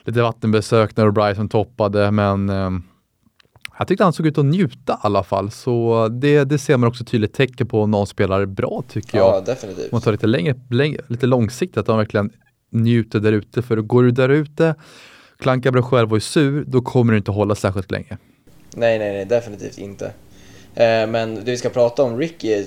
lite 0.05 0.21
vattenbesök 0.21 0.97
när 0.97 1.11
Bryson 1.11 1.49
toppade, 1.49 2.11
men 2.11 2.49
eh, 2.49 2.69
jag 3.77 3.87
tyckte 3.87 4.03
han 4.03 4.13
såg 4.13 4.27
ut 4.27 4.37
att 4.37 4.45
njuta 4.45 4.93
i 4.93 4.97
alla 5.01 5.23
fall, 5.23 5.51
så 5.51 6.07
det, 6.07 6.43
det 6.43 6.57
ser 6.57 6.77
man 6.77 6.89
också 6.89 7.03
tydligt 7.03 7.33
tecken 7.33 7.67
på 7.67 7.81
om 7.81 7.91
någon 7.91 8.07
spelar 8.07 8.45
bra 8.45 8.83
tycker 8.87 9.17
jag. 9.17 9.35
Ja, 9.35 9.41
definitivt. 9.41 9.91
Man 9.91 10.01
tar 10.01 10.11
lite 10.11 10.27
längre, 10.27 10.55
längre 10.69 11.01
lite 11.07 11.25
långsiktigt, 11.25 11.77
att 11.77 11.85
de 11.85 11.97
verkligen 11.97 12.31
njuter 12.69 13.19
där 13.19 13.31
ute. 13.31 13.61
För 13.61 13.77
går 13.77 14.03
du 14.03 14.11
där 14.11 14.29
ute, 14.29 14.75
klankar 15.39 15.71
på 15.71 15.75
dig 15.75 15.83
själv 15.83 16.11
och 16.11 16.15
är 16.15 16.19
sur, 16.19 16.63
då 16.67 16.81
kommer 16.81 17.13
du 17.13 17.17
inte 17.17 17.31
hålla 17.31 17.55
särskilt 17.55 17.91
länge. 17.91 18.17
Nej, 18.75 18.99
nej, 18.99 19.13
nej, 19.13 19.25
definitivt 19.25 19.77
inte. 19.77 20.05
Eh, 20.75 21.07
men 21.07 21.35
det 21.35 21.51
vi 21.51 21.57
ska 21.57 21.69
prata 21.69 22.03
om, 22.03 22.17
Ricky, 22.17 22.65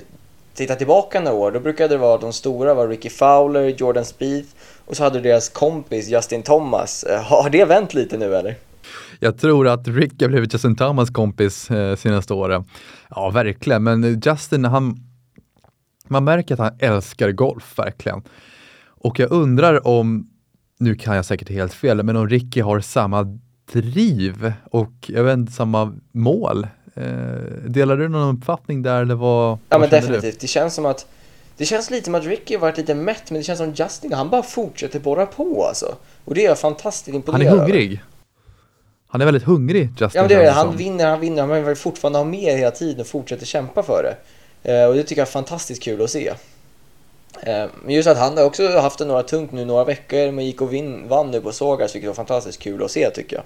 titta 0.57 0.75
tillbaka 0.75 1.19
några 1.19 1.37
år, 1.37 1.51
då 1.51 1.59
brukade 1.59 1.93
det 1.93 1.97
vara 1.97 2.17
de 2.17 2.33
stora 2.33 2.73
var 2.73 2.87
Ricky 2.87 3.09
Fowler, 3.09 3.75
Jordan 3.77 4.05
Spieth 4.05 4.49
och 4.85 4.97
så 4.97 5.03
hade 5.03 5.19
du 5.19 5.29
deras 5.29 5.49
kompis 5.49 6.09
Justin 6.09 6.43
Thomas. 6.43 7.03
Eh, 7.03 7.21
har 7.21 7.49
det 7.49 7.65
vänt 7.65 7.93
lite 7.93 8.17
nu 8.17 8.35
eller? 8.35 8.55
Jag 9.19 9.37
tror 9.37 9.67
att 9.67 9.87
Rick 9.87 10.21
har 10.21 10.29
blivit 10.29 10.53
Justin 10.53 10.75
Thomas 10.75 11.09
kompis 11.09 11.71
eh, 11.71 11.95
senaste 11.95 12.33
åren. 12.33 12.65
Ja, 13.09 13.29
verkligen, 13.29 13.83
men 13.83 14.21
Justin, 14.25 14.65
han, 14.65 14.97
man 16.07 16.23
märker 16.23 16.53
att 16.53 16.59
han 16.59 16.77
älskar 16.79 17.31
golf, 17.31 17.77
verkligen. 17.77 18.21
Och 18.85 19.19
jag 19.19 19.31
undrar 19.31 19.87
om, 19.87 20.27
nu 20.79 20.95
kan 20.95 21.15
jag 21.15 21.25
säkert 21.25 21.49
helt 21.49 21.73
fel, 21.73 22.03
men 22.03 22.15
om 22.15 22.29
Ricky 22.29 22.61
har 22.61 22.79
samma 22.79 23.39
driv 23.73 24.53
och 24.71 24.93
jag 25.07 25.23
vet 25.23 25.37
inte, 25.37 25.51
samma 25.51 25.97
mål. 26.11 26.67
Eh, 26.97 27.69
delar 27.69 27.97
du 27.97 28.07
någon 28.07 28.37
uppfattning 28.37 28.81
där 28.81 29.01
eller 29.01 29.15
vad? 29.15 29.57
Ja 29.69 29.77
men 29.77 29.89
definitivt, 29.89 30.21
du? 30.33 30.37
det 30.39 30.47
känns 30.47 30.73
som 30.73 30.85
att 30.85 31.05
det 31.57 31.65
känns 31.65 31.89
lite 31.89 32.05
som 32.05 32.15
att 32.15 32.25
Ricky 32.25 32.57
varit 32.57 32.77
lite 32.77 32.95
mätt, 32.95 33.31
men 33.31 33.39
det 33.39 33.43
känns 33.43 33.59
som 33.59 33.73
Justin, 33.73 34.13
han 34.13 34.29
bara 34.29 34.43
fortsätter 34.43 34.99
borra 34.99 35.25
på 35.25 35.65
alltså. 35.65 35.95
Och 36.25 36.35
det 36.35 36.45
är 36.45 36.49
jag 36.49 36.59
fantastiskt 36.59 37.15
imponerad 37.15 37.47
Han 37.47 37.57
är 37.57 37.61
hungrig. 37.61 38.03
Han 39.07 39.21
är 39.21 39.25
väldigt 39.25 39.43
hungrig, 39.43 39.89
Justin. 39.89 40.09
Ja, 40.13 40.21
men 40.21 40.29
det 40.29 40.35
är 40.35 40.43
det. 40.43 40.51
Han 40.51 40.77
vinner, 40.77 41.05
han 41.05 41.19
vinner, 41.19 41.47
han 41.47 41.65
vill 41.65 41.75
fortfarande 41.75 42.19
ha 42.19 42.25
mer 42.25 42.57
hela 42.57 42.71
tiden 42.71 43.01
och 43.01 43.07
fortsätter 43.07 43.45
kämpa 43.45 43.83
för 43.83 44.03
det. 44.03 44.17
Eh, 44.73 44.87
och 44.87 44.95
det 44.95 45.03
tycker 45.03 45.21
jag 45.21 45.27
är 45.27 45.31
fantastiskt 45.31 45.83
kul 45.83 46.01
att 46.01 46.09
se. 46.09 46.27
Eh, 47.41 47.65
men 47.83 47.95
just 47.95 48.07
att 48.07 48.17
han 48.17 48.37
har 48.37 48.43
också 48.43 48.79
haft 48.79 48.99
det 48.99 49.05
några 49.05 49.23
tungt 49.23 49.51
nu 49.51 49.65
några 49.65 49.83
veckor, 49.83 50.31
men 50.31 50.45
gick 50.45 50.61
och 50.61 50.73
vin, 50.73 51.07
vann 51.07 51.31
nu 51.31 51.41
på 51.41 51.51
Sågars, 51.51 51.95
vilket 51.95 52.07
var 52.07 52.15
fantastiskt 52.15 52.59
kul 52.59 52.83
att 52.83 52.91
se 52.91 53.09
tycker 53.09 53.35
jag. 53.35 53.43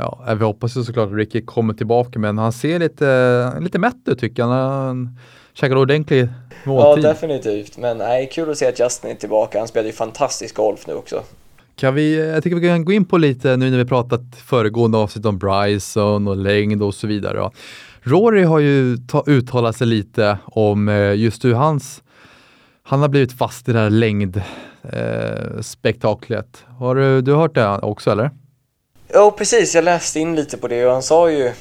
Ja, 0.00 0.34
vi 0.38 0.44
hoppas 0.44 0.76
ju 0.76 0.84
såklart 0.84 1.08
att 1.08 1.14
Ricky 1.14 1.44
kommer 1.44 1.74
tillbaka, 1.74 2.18
men 2.18 2.38
han 2.38 2.52
ser 2.52 2.78
lite, 2.78 3.60
lite 3.60 3.78
mätt 3.78 3.96
ut 4.06 4.18
tycker 4.18 4.42
jag. 4.42 4.48
Han 4.48 5.18
käkar 5.52 5.76
ordentlig 5.76 6.28
måltid. 6.64 7.04
Ja, 7.04 7.08
definitivt. 7.08 7.78
Men 7.78 7.98
nej, 7.98 8.28
kul 8.32 8.50
att 8.50 8.58
se 8.58 8.68
att 8.68 8.80
Justin 8.80 9.10
är 9.10 9.14
tillbaka. 9.14 9.58
Han 9.58 9.68
spelar 9.68 9.86
ju 9.86 9.92
fantastisk 9.92 10.56
golf 10.56 10.86
nu 10.86 10.94
också. 10.94 11.22
Kan 11.76 11.94
vi, 11.94 12.30
jag 12.32 12.42
tycker 12.42 12.56
vi 12.56 12.68
kan 12.68 12.84
gå 12.84 12.92
in 12.92 13.04
på 13.04 13.18
lite 13.18 13.56
nu 13.56 13.70
när 13.70 13.78
vi 13.78 13.84
pratat 13.84 14.20
föregående 14.44 14.98
avsnitt 14.98 15.26
om 15.26 15.38
Bryson 15.38 16.28
och 16.28 16.36
längd 16.36 16.82
och 16.82 16.94
så 16.94 17.06
vidare. 17.06 17.50
Rory 18.02 18.42
har 18.42 18.58
ju 18.58 18.96
ta, 18.96 19.24
uttalat 19.26 19.76
sig 19.76 19.86
lite 19.86 20.38
om 20.44 20.88
eh, 20.88 21.14
just 21.14 21.44
hur 21.44 21.54
hans, 21.54 22.02
han 22.82 23.00
har 23.00 23.08
blivit 23.08 23.32
fast 23.32 23.68
i 23.68 23.72
det 23.72 23.78
här 23.78 23.90
längdspektaklet. 23.90 26.64
Eh, 26.68 26.74
har 26.74 26.94
du, 26.94 27.20
du 27.20 27.34
hört 27.34 27.54
det 27.54 27.78
också 27.78 28.10
eller? 28.10 28.30
Ja, 29.12 29.30
precis. 29.30 29.74
Jag 29.74 29.84
läste 29.84 30.20
in 30.20 30.36
lite 30.36 30.56
på 30.56 30.68
det 30.68 30.86
och 30.86 30.92
han 30.92 31.02
sa 31.02 31.30
ju 31.30 31.52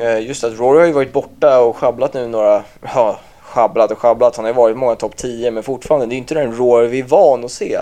eh, 0.00 0.18
just 0.18 0.44
att 0.44 0.58
Rory 0.58 0.78
har 0.78 0.86
ju 0.86 0.92
varit 0.92 1.12
borta 1.12 1.60
och 1.60 1.76
schabblat 1.76 2.14
nu 2.14 2.28
några, 2.28 2.62
ja, 2.94 3.18
schabblat 3.40 3.90
och 3.90 3.98
schabblat. 3.98 4.36
Han 4.36 4.44
har 4.44 4.52
ju 4.52 4.56
varit 4.56 4.76
många 4.76 4.94
topp 4.94 5.16
10 5.16 5.50
men 5.50 5.62
fortfarande, 5.62 6.06
det 6.06 6.10
är 6.10 6.14
ju 6.14 6.20
inte 6.20 6.34
den 6.34 6.56
Rory 6.56 6.88
vi 6.88 7.00
är 7.00 7.04
van 7.04 7.44
att 7.44 7.50
se. 7.50 7.78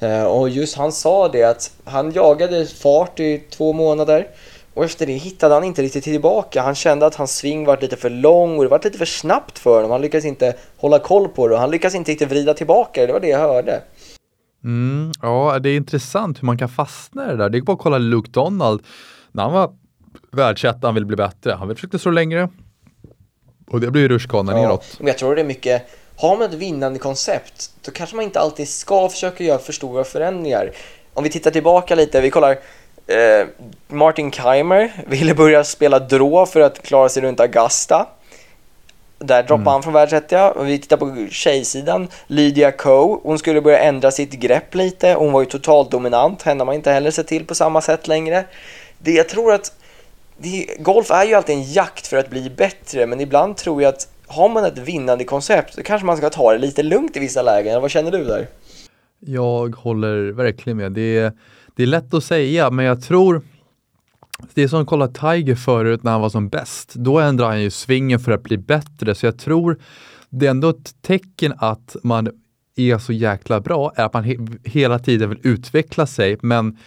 Eh, 0.00 0.24
och 0.24 0.48
just 0.48 0.76
han 0.76 0.92
sa 0.92 1.28
det 1.28 1.44
att 1.44 1.70
han 1.84 2.12
jagade 2.12 2.66
fart 2.66 3.20
i 3.20 3.38
två 3.50 3.72
månader 3.72 4.26
och 4.74 4.84
efter 4.84 5.06
det 5.06 5.12
hittade 5.12 5.54
han 5.54 5.64
inte 5.64 5.82
riktigt 5.82 6.04
tillbaka. 6.04 6.62
Han 6.62 6.74
kände 6.74 7.06
att 7.06 7.14
hans 7.14 7.36
sving 7.36 7.64
var 7.64 7.78
lite 7.80 7.96
för 7.96 8.10
lång 8.10 8.56
och 8.56 8.64
det 8.64 8.70
var 8.70 8.80
lite 8.84 8.98
för 8.98 9.04
snabbt 9.04 9.58
för 9.58 9.74
honom. 9.74 9.90
Han 9.90 10.00
lyckades 10.00 10.24
inte 10.24 10.54
hålla 10.76 10.98
koll 10.98 11.28
på 11.28 11.48
det 11.48 11.54
och 11.54 11.60
han 11.60 11.70
lyckades 11.70 11.94
inte 11.94 12.12
riktigt 12.12 12.28
vrida 12.28 12.54
tillbaka 12.54 13.00
det. 13.00 13.06
Det 13.06 13.12
var 13.12 13.20
det 13.20 13.28
jag 13.28 13.38
hörde. 13.38 13.82
Mm, 14.64 15.12
ja, 15.22 15.58
det 15.58 15.70
är 15.70 15.76
intressant 15.76 16.42
hur 16.42 16.46
man 16.46 16.58
kan 16.58 16.68
fastna 16.68 17.24
i 17.24 17.30
det 17.30 17.36
där. 17.36 17.48
Det 17.48 17.58
är 17.58 17.62
bara 17.62 17.72
att 17.72 17.78
kolla 17.78 17.98
Luke 17.98 18.30
Donald. 18.30 18.82
När 19.32 19.42
han 19.42 19.52
var 19.52 19.72
världsetta, 20.32 20.86
han 20.86 20.94
ville 20.94 21.06
bli 21.06 21.16
bättre. 21.16 21.52
Han 21.52 21.74
försökte 21.74 21.98
slå 21.98 22.12
längre. 22.12 22.48
Och 23.66 23.80
det 23.80 23.90
blir 23.90 24.02
ju 24.02 24.08
rutschkana 24.08 24.52
ja, 24.52 24.62
neråt. 24.62 24.96
Men 24.98 25.06
jag 25.06 25.18
tror 25.18 25.34
det 25.34 25.40
är 25.40 25.44
mycket 25.44 25.90
har 26.20 26.36
man 26.36 26.48
ett 26.48 26.54
vinnande 26.54 26.98
koncept, 26.98 27.70
då 27.84 27.90
kanske 27.90 28.16
man 28.16 28.24
inte 28.24 28.40
alltid 28.40 28.68
ska 28.68 29.08
försöka 29.08 29.44
göra 29.44 29.58
för 29.58 29.72
stora 29.72 30.04
förändringar. 30.04 30.72
Om 31.14 31.24
vi 31.24 31.30
tittar 31.30 31.50
tillbaka 31.50 31.94
lite, 31.94 32.20
vi 32.20 32.30
kollar 32.30 32.58
eh, 33.06 33.46
Martin 33.88 34.32
Keimer 34.32 34.92
ville 35.06 35.34
börja 35.34 35.64
spela 35.64 35.98
drå 35.98 36.46
för 36.46 36.60
att 36.60 36.82
klara 36.82 37.08
sig 37.08 37.22
runt 37.22 37.40
Augusta. 37.40 38.06
Där 39.24 39.42
droppar 39.42 39.54
mm. 39.54 39.66
han 39.66 39.82
från 39.82 39.92
världsetta. 39.92 40.62
Vi 40.62 40.78
tittar 40.78 40.96
på 40.96 41.26
tjejsidan. 41.30 42.08
Lydia 42.26 42.72
Ko, 42.72 43.20
hon 43.22 43.38
skulle 43.38 43.60
börja 43.60 43.78
ändra 43.78 44.10
sitt 44.10 44.32
grepp 44.32 44.74
lite. 44.74 45.14
Hon 45.14 45.32
var 45.32 45.40
ju 45.40 45.46
totalt 45.46 45.90
dominant. 45.90 46.42
Henne 46.42 46.60
har 46.60 46.66
man 46.66 46.74
inte 46.74 46.92
heller 46.92 47.10
sett 47.10 47.26
till 47.26 47.44
på 47.44 47.54
samma 47.54 47.80
sätt 47.80 48.08
längre. 48.08 48.44
Det, 48.98 49.12
jag 49.12 49.28
tror 49.28 49.52
att 49.52 49.72
det, 50.38 50.66
golf 50.78 51.10
är 51.10 51.24
ju 51.24 51.34
alltid 51.34 51.56
en 51.56 51.72
jakt 51.72 52.06
för 52.06 52.16
att 52.16 52.30
bli 52.30 52.50
bättre, 52.50 53.06
men 53.06 53.20
ibland 53.20 53.56
tror 53.56 53.82
jag 53.82 53.88
att 53.88 54.08
har 54.26 54.48
man 54.48 54.64
ett 54.64 54.78
vinnande 54.78 55.24
koncept 55.24 55.74
så 55.74 55.82
kanske 55.82 56.06
man 56.06 56.16
ska 56.16 56.30
ta 56.30 56.52
det 56.52 56.58
lite 56.58 56.82
lugnt 56.82 57.16
i 57.16 57.20
vissa 57.20 57.42
lägen. 57.42 57.80
Vad 57.80 57.90
känner 57.90 58.10
du 58.10 58.24
där? 58.24 58.46
Jag 59.20 59.76
håller 59.76 60.32
verkligen 60.32 60.76
med. 60.76 60.92
Det 60.92 61.18
är, 61.18 61.32
det 61.76 61.82
är 61.82 61.86
lätt 61.86 62.14
att 62.14 62.24
säga, 62.24 62.70
men 62.70 62.84
jag 62.84 63.02
tror 63.02 63.42
det 64.54 64.62
är 64.62 64.68
som 64.68 64.80
att 64.80 64.86
kolla 64.86 65.08
Tiger 65.08 65.54
förut 65.54 66.02
när 66.02 66.12
han 66.12 66.20
var 66.20 66.30
som 66.30 66.48
bäst. 66.48 66.94
Då 66.94 67.18
ändrade 67.20 67.50
han 67.50 67.62
ju 67.62 67.70
svingen 67.70 68.20
för 68.20 68.32
att 68.32 68.42
bli 68.42 68.58
bättre, 68.58 69.14
så 69.14 69.26
jag 69.26 69.38
tror 69.38 69.78
det 70.30 70.46
är 70.46 70.50
ändå 70.50 70.68
ett 70.68 71.02
tecken 71.02 71.54
att 71.58 71.96
man 72.02 72.28
är 72.76 72.98
så 72.98 73.12
jäkla 73.12 73.60
bra, 73.60 73.92
är 73.96 74.04
att 74.04 74.14
man 74.14 74.24
he 74.24 74.36
hela 74.64 74.98
tiden 74.98 75.28
vill 75.28 75.38
utveckla 75.42 76.06
sig, 76.06 76.38
men 76.42 76.78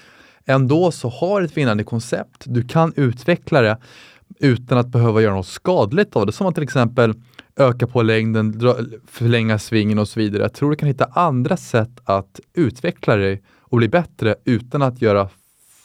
ändå 0.46 0.92
så 0.92 1.10
har 1.10 1.42
ett 1.42 1.58
vinnande 1.58 1.84
koncept. 1.84 2.44
Du 2.46 2.68
kan 2.68 2.94
utveckla 2.96 3.62
det 3.62 3.78
utan 4.40 4.78
att 4.78 4.88
behöva 4.88 5.22
göra 5.22 5.36
något 5.36 5.48
skadligt 5.48 6.16
av 6.16 6.26
det, 6.26 6.32
som 6.32 6.48
att 6.48 6.56
till 6.56 6.64
exempel 6.64 7.14
öka 7.56 7.88
på 7.88 8.02
längden, 8.02 8.60
dra, 8.60 8.76
förlänga 9.08 9.60
svingen 9.60 10.00
och 10.00 10.08
så 10.08 10.20
vidare. 10.20 10.44
Jag 10.44 10.54
tror 10.54 10.70
du 10.70 10.76
kan 10.76 10.88
hitta 10.88 11.06
andra 11.06 11.58
sätt 11.58 12.00
att 12.04 12.40
utveckla 12.54 13.16
dig 13.16 13.44
och 13.60 13.78
bli 13.78 13.90
bättre 13.90 14.36
utan 14.46 14.82
att 14.82 15.02
göra 15.02 15.30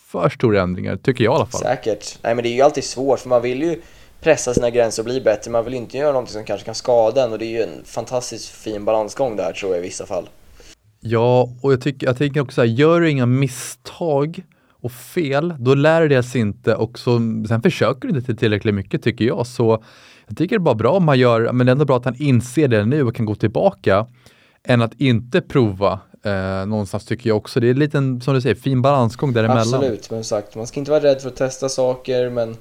för 0.09 0.29
stora 0.29 0.63
ändringar, 0.63 0.97
tycker 0.97 1.25
jag 1.25 1.33
i 1.33 1.37
alla 1.37 1.47
fall. 1.47 1.61
Säkert. 1.61 2.19
Nej 2.23 2.35
men 2.35 2.43
det 2.43 2.49
är 2.49 2.55
ju 2.55 2.63
alltid 2.63 2.85
svårt, 2.85 3.21
för 3.21 3.29
man 3.29 3.43
vill 3.43 3.63
ju 3.63 3.81
pressa 4.21 4.55
sina 4.55 4.71
gränser 4.71 5.03
och 5.03 5.05
bli 5.05 5.21
bättre. 5.21 5.51
Man 5.51 5.65
vill 5.65 5.75
inte 5.75 5.99
göra 5.99 6.13
någonting 6.13 6.33
som 6.33 6.45
kanske 6.45 6.65
kan 6.65 6.75
skada 6.75 7.25
en 7.25 7.33
och 7.33 7.39
det 7.39 7.45
är 7.45 7.51
ju 7.51 7.63
en 7.63 7.85
fantastiskt 7.85 8.49
fin 8.49 8.85
balansgång 8.85 9.37
där 9.37 9.53
tror 9.53 9.73
jag 9.73 9.85
i 9.85 9.87
vissa 9.87 10.07
fall. 10.07 10.29
Ja, 11.01 11.49
och 11.63 11.73
jag, 11.73 11.81
tycker, 11.81 12.07
jag 12.07 12.19
tänker 12.19 12.41
också 12.41 12.55
så 12.55 12.61
här, 12.61 12.69
gör 12.69 13.01
du 13.01 13.11
inga 13.11 13.27
misstag 13.27 14.43
och 14.83 14.93
fel, 14.93 15.55
då 15.59 15.75
lär 15.75 16.03
du 16.03 16.09
dig 16.09 16.23
inte 16.35 16.75
och 16.75 16.99
så, 16.99 17.19
sen 17.49 17.63
försöker 17.63 18.09
du 18.09 18.19
inte 18.19 18.35
tillräckligt 18.35 18.75
mycket 18.75 19.03
tycker 19.03 19.25
jag. 19.25 19.47
Så 19.47 19.85
jag 20.27 20.37
tycker 20.37 20.57
det 20.57 20.61
är 20.61 20.65
bara 20.65 20.75
bra 20.75 20.91
om 20.91 21.05
man 21.05 21.19
gör, 21.19 21.53
men 21.53 21.67
det 21.67 21.71
är 21.71 21.73
ändå 21.73 21.85
bra 21.85 21.97
att 21.97 22.05
han 22.05 22.23
inser 22.23 22.69
det 22.69 22.85
nu 22.85 23.03
och 23.03 23.17
kan 23.17 23.27
gå 23.27 23.35
tillbaka 23.35 24.07
än 24.65 24.83
att 24.83 25.01
inte 25.01 25.41
prova 25.41 26.01
eh, 26.23 26.67
någonstans 26.67 27.05
tycker 27.05 27.31
jag 27.31 27.37
också. 27.37 27.61
Det 27.61 27.67
är 27.67 27.71
en 27.71 27.79
liten, 27.79 28.21
som 28.21 28.35
du 28.35 28.41
säger, 28.41 28.55
fin 28.55 28.83
balansgång 28.83 29.33
däremellan. 29.33 29.75
Absolut, 29.75 30.11
men 30.11 30.25
sagt, 30.25 30.55
man 30.55 30.67
ska 30.67 30.81
inte 30.81 30.91
vara 30.91 31.03
rädd 31.03 31.21
för 31.21 31.29
att 31.29 31.37
testa 31.37 31.69
saker, 31.69 32.31
men 32.31 32.57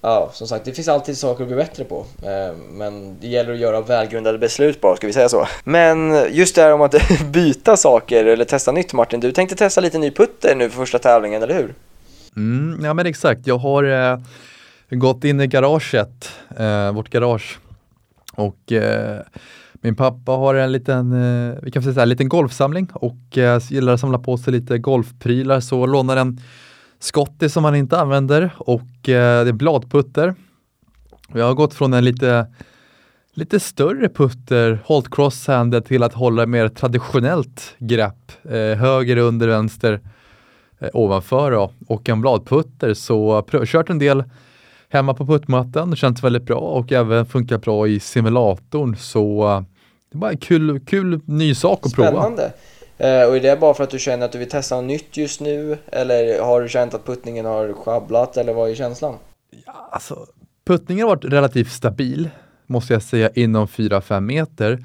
ja, 0.00 0.30
som 0.32 0.48
sagt, 0.48 0.64
det 0.64 0.72
finns 0.72 0.88
alltid 0.88 1.18
saker 1.18 1.44
att 1.44 1.48
bli 1.48 1.56
bättre 1.56 1.84
på. 1.84 2.06
Eh, 2.22 2.56
men 2.70 3.16
det 3.20 3.28
gäller 3.28 3.52
att 3.52 3.58
göra 3.58 3.80
välgrundade 3.80 4.38
beslut 4.38 4.80
bara, 4.80 4.96
ska 4.96 5.06
vi 5.06 5.12
säga 5.12 5.28
så. 5.28 5.46
Men 5.64 6.26
just 6.30 6.54
det 6.54 6.62
här 6.62 6.72
om 6.72 6.80
att 6.80 6.94
byta 7.32 7.76
saker 7.76 8.24
eller 8.24 8.44
testa 8.44 8.72
nytt 8.72 8.92
Martin, 8.92 9.20
du 9.20 9.32
tänkte 9.32 9.56
testa 9.56 9.80
lite 9.80 9.98
ny 9.98 10.10
putter 10.10 10.54
nu 10.54 10.70
för 10.70 10.76
första 10.76 10.98
tävlingen, 10.98 11.42
eller 11.42 11.54
hur? 11.54 11.74
Mm, 12.36 12.84
ja 12.84 12.94
men 12.94 13.06
exakt, 13.06 13.46
jag 13.46 13.58
har 13.58 13.84
eh, 13.84 14.18
gått 14.90 15.24
in 15.24 15.40
i 15.40 15.46
garaget, 15.46 16.30
eh, 16.58 16.92
vårt 16.92 17.10
garage 17.10 17.58
och 18.34 18.72
eh, 18.72 19.20
min 19.80 19.96
pappa 19.96 20.32
har 20.32 20.54
en 20.54 20.72
liten, 20.72 21.12
eh, 21.12 21.58
vi 21.62 21.70
kan 21.70 21.82
säga 21.82 22.02
en 22.02 22.08
liten 22.08 22.28
golfsamling 22.28 22.88
och 22.92 23.38
eh, 23.38 23.60
gillar 23.70 23.92
att 23.92 24.00
samla 24.00 24.18
på 24.18 24.36
sig 24.36 24.52
lite 24.52 24.78
golfprylar 24.78 25.60
så 25.60 25.86
lånar 25.86 26.16
en 26.16 26.40
Scotty 27.00 27.48
som 27.48 27.64
han 27.64 27.74
inte 27.74 28.00
använder 28.00 28.50
och 28.58 29.08
eh, 29.08 29.44
det 29.44 29.50
är 29.50 29.52
bladputter. 29.52 30.34
Jag 31.34 31.44
har 31.44 31.54
gått 31.54 31.74
från 31.74 31.94
en 31.94 32.04
lite, 32.04 32.46
lite 33.34 33.60
större 33.60 34.08
putter, 34.08 34.78
hållt 34.84 35.14
crosshanded, 35.14 35.84
till 35.84 36.02
att 36.02 36.14
hålla 36.14 36.46
mer 36.46 36.68
traditionellt 36.68 37.74
grepp, 37.78 38.32
höger 38.78 39.16
under, 39.16 39.48
vänster 39.48 40.00
ovanför 40.92 41.50
då, 41.50 41.72
och 41.86 42.08
en 42.08 42.20
bladputter. 42.20 42.94
Så 42.94 43.44
jag 43.52 43.58
har 43.58 43.66
kört 43.66 43.90
en 43.90 43.98
del 43.98 44.24
hemma 44.88 45.14
på 45.14 45.26
puttmattan, 45.26 45.90
det 45.90 45.96
känns 45.96 46.24
väldigt 46.24 46.42
bra 46.42 46.58
och 46.58 46.92
även 46.92 47.26
funkar 47.26 47.58
bra 47.58 47.88
i 47.88 48.00
simulatorn. 48.00 48.96
Så 48.96 49.48
eh, 49.48 49.62
det 50.10 50.16
är 50.16 50.18
bara 50.18 50.30
en 50.30 50.38
kul, 50.38 50.80
kul 50.80 51.20
ny 51.24 51.54
sak 51.54 51.80
att 51.86 51.90
Spännande. 51.90 52.18
prova. 52.18 52.22
Spännande. 52.22 52.52
Uh, 53.00 53.28
och 53.28 53.36
är 53.36 53.40
det 53.40 53.60
bara 53.60 53.74
för 53.74 53.84
att 53.84 53.90
du 53.90 53.98
känner 53.98 54.24
att 54.24 54.32
du 54.32 54.38
vill 54.38 54.48
testa 54.48 54.76
något 54.76 54.84
nytt 54.84 55.16
just 55.16 55.40
nu? 55.40 55.78
Eller 55.86 56.42
har 56.42 56.62
du 56.62 56.68
känt 56.68 56.94
att 56.94 57.06
puttningen 57.06 57.44
har 57.44 57.72
schabblat? 57.72 58.36
Eller 58.36 58.54
vad 58.54 58.70
är 58.70 58.74
känslan? 58.74 59.14
Ja, 59.66 59.88
alltså, 59.92 60.26
puttningen 60.66 61.08
har 61.08 61.16
varit 61.16 61.24
relativt 61.24 61.72
stabil, 61.72 62.30
måste 62.66 62.92
jag 62.92 63.02
säga, 63.02 63.30
inom 63.34 63.66
4-5 63.66 64.20
meter. 64.20 64.84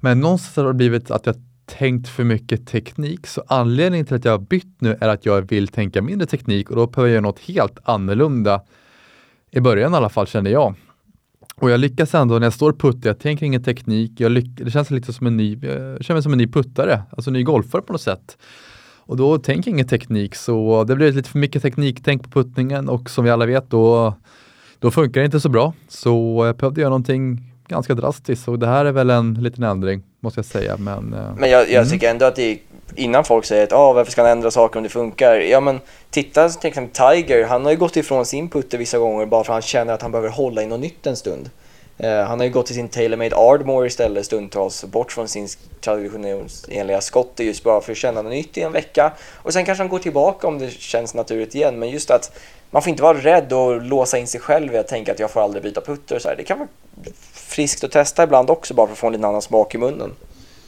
Men 0.00 0.20
någonstans 0.20 0.56
har 0.56 0.64
det 0.64 0.74
blivit 0.74 1.10
att 1.10 1.26
jag 1.26 1.36
tänkt 1.66 2.08
för 2.08 2.24
mycket 2.24 2.66
teknik. 2.66 3.26
Så 3.26 3.44
anledningen 3.46 4.06
till 4.06 4.16
att 4.16 4.24
jag 4.24 4.32
har 4.32 4.38
bytt 4.38 4.80
nu 4.80 4.98
är 5.00 5.08
att 5.08 5.26
jag 5.26 5.42
vill 5.42 5.68
tänka 5.68 6.02
mindre 6.02 6.26
teknik 6.26 6.70
och 6.70 6.76
då 6.76 6.86
behöver 6.86 7.08
jag 7.08 7.14
göra 7.14 7.22
något 7.22 7.40
helt 7.40 7.78
annorlunda. 7.84 8.62
I 9.54 9.60
början 9.60 9.94
i 9.94 9.96
alla 9.96 10.08
fall 10.08 10.26
kände 10.26 10.50
jag. 10.50 10.74
Och 11.56 11.70
jag 11.70 11.80
lyckas 11.80 12.14
ändå 12.14 12.38
när 12.38 12.46
jag 12.46 12.52
står 12.52 12.72
puttar, 12.72 13.10
jag 13.10 13.18
tänker 13.18 13.46
ingen 13.46 13.64
teknik, 13.64 14.12
jag 14.16 14.44
det 14.44 14.70
känns 14.70 14.90
lite 14.90 15.12
som 15.12 15.26
en 15.26 15.36
ny, 15.36 15.58
jag 15.62 16.04
känner 16.04 16.14
mig 16.14 16.22
som 16.22 16.32
en 16.32 16.38
ny 16.38 16.46
puttare, 16.46 17.02
alltså 17.10 17.30
en 17.30 17.34
ny 17.34 17.42
golfare 17.42 17.82
på 17.82 17.92
något 17.92 18.02
sätt. 18.02 18.36
Och 18.96 19.16
då 19.16 19.38
tänker 19.38 19.70
jag 19.70 19.74
ingen 19.74 19.88
teknik, 19.88 20.34
så 20.34 20.84
det 20.84 20.96
blir 20.96 21.12
lite 21.12 21.28
för 21.28 21.38
mycket 21.38 21.62
tekniktänk 21.62 22.22
på 22.22 22.30
puttningen 22.30 22.88
och 22.88 23.10
som 23.10 23.24
vi 23.24 23.30
alla 23.30 23.46
vet 23.46 23.70
då, 23.70 24.14
då 24.78 24.90
funkar 24.90 25.20
det 25.20 25.24
inte 25.24 25.40
så 25.40 25.48
bra. 25.48 25.72
Så 25.88 26.42
jag 26.46 26.56
behövde 26.56 26.80
göra 26.80 26.90
någonting 26.90 27.52
ganska 27.68 27.94
drastiskt 27.94 28.48
och 28.48 28.58
det 28.58 28.66
här 28.66 28.84
är 28.84 28.92
väl 28.92 29.10
en 29.10 29.34
liten 29.34 29.64
ändring 29.64 30.02
måste 30.20 30.38
jag 30.38 30.44
säga. 30.44 30.76
Men, 30.76 31.14
eh, 31.14 31.34
men 31.38 31.50
jag, 31.50 31.62
jag 31.62 31.74
mm. 31.74 31.88
tycker 31.88 32.10
ändå 32.10 32.24
att 32.24 32.36
det 32.36 32.52
är 32.52 32.58
innan 32.96 33.24
folk 33.24 33.44
säger 33.44 33.64
att 33.64 33.72
ah, 33.72 33.92
varför 33.92 34.12
ska 34.12 34.22
han 34.22 34.30
ändra 34.30 34.50
saker 34.50 34.78
om 34.78 34.82
det 34.82 34.88
funkar? 34.88 35.34
Ja 35.34 35.60
men 35.60 35.80
titta 36.10 36.48
till 36.48 36.68
exempel 36.68 36.94
Tiger, 36.94 37.44
han 37.44 37.64
har 37.64 37.70
ju 37.70 37.78
gått 37.78 37.96
ifrån 37.96 38.26
sin 38.26 38.48
putter 38.48 38.78
vissa 38.78 38.98
gånger 38.98 39.26
bara 39.26 39.44
för 39.44 39.52
att 39.52 39.54
han 39.54 39.62
känner 39.62 39.94
att 39.94 40.02
han 40.02 40.12
behöver 40.12 40.28
hålla 40.28 40.62
i 40.62 40.66
något 40.66 40.80
nytt 40.80 41.06
en 41.06 41.16
stund. 41.16 41.50
Eh, 41.98 42.22
han 42.22 42.40
har 42.40 42.46
ju 42.46 42.52
gått 42.52 42.66
till 42.66 42.74
sin 42.74 42.88
TaylorMade 42.88 43.36
Ardmore 43.36 43.86
istället 43.86 44.26
stundtals, 44.26 44.84
bort 44.84 45.12
från 45.12 45.28
sin 45.28 45.48
traditionella 45.80 47.00
skott 47.00 47.32
just 47.36 47.64
bara 47.64 47.80
för 47.80 47.92
att 47.92 47.98
känna 47.98 48.22
något 48.22 48.32
nytt 48.32 48.58
i 48.58 48.60
en 48.60 48.72
vecka. 48.72 49.12
Och 49.34 49.52
sen 49.52 49.64
kanske 49.64 49.82
han 49.82 49.88
går 49.88 49.98
tillbaka 49.98 50.46
om 50.46 50.58
det 50.58 50.70
känns 50.70 51.14
naturligt 51.14 51.54
igen, 51.54 51.78
men 51.78 51.90
just 51.90 52.10
att 52.10 52.38
man 52.70 52.82
får 52.82 52.90
inte 52.90 53.02
vara 53.02 53.18
rädd 53.18 53.52
och 53.52 53.82
låsa 53.82 54.18
in 54.18 54.26
sig 54.26 54.40
själv 54.40 54.74
i 54.74 54.78
att 54.78 54.88
tänka 54.88 55.12
att 55.12 55.18
jag 55.18 55.30
får 55.30 55.40
aldrig 55.40 55.62
byta 55.62 55.80
putter 55.80 56.16
och 56.16 56.22
så 56.22 56.28
här. 56.28 56.36
Det 56.36 56.44
kan 56.44 56.58
vara 56.58 56.68
friskt 57.32 57.84
att 57.84 57.92
testa 57.92 58.24
ibland 58.24 58.50
också 58.50 58.74
bara 58.74 58.86
för 58.86 58.92
att 58.92 58.98
få 58.98 59.06
en 59.06 59.12
liten 59.12 59.24
annan 59.24 59.42
smak 59.42 59.74
i 59.74 59.78
munnen. 59.78 60.12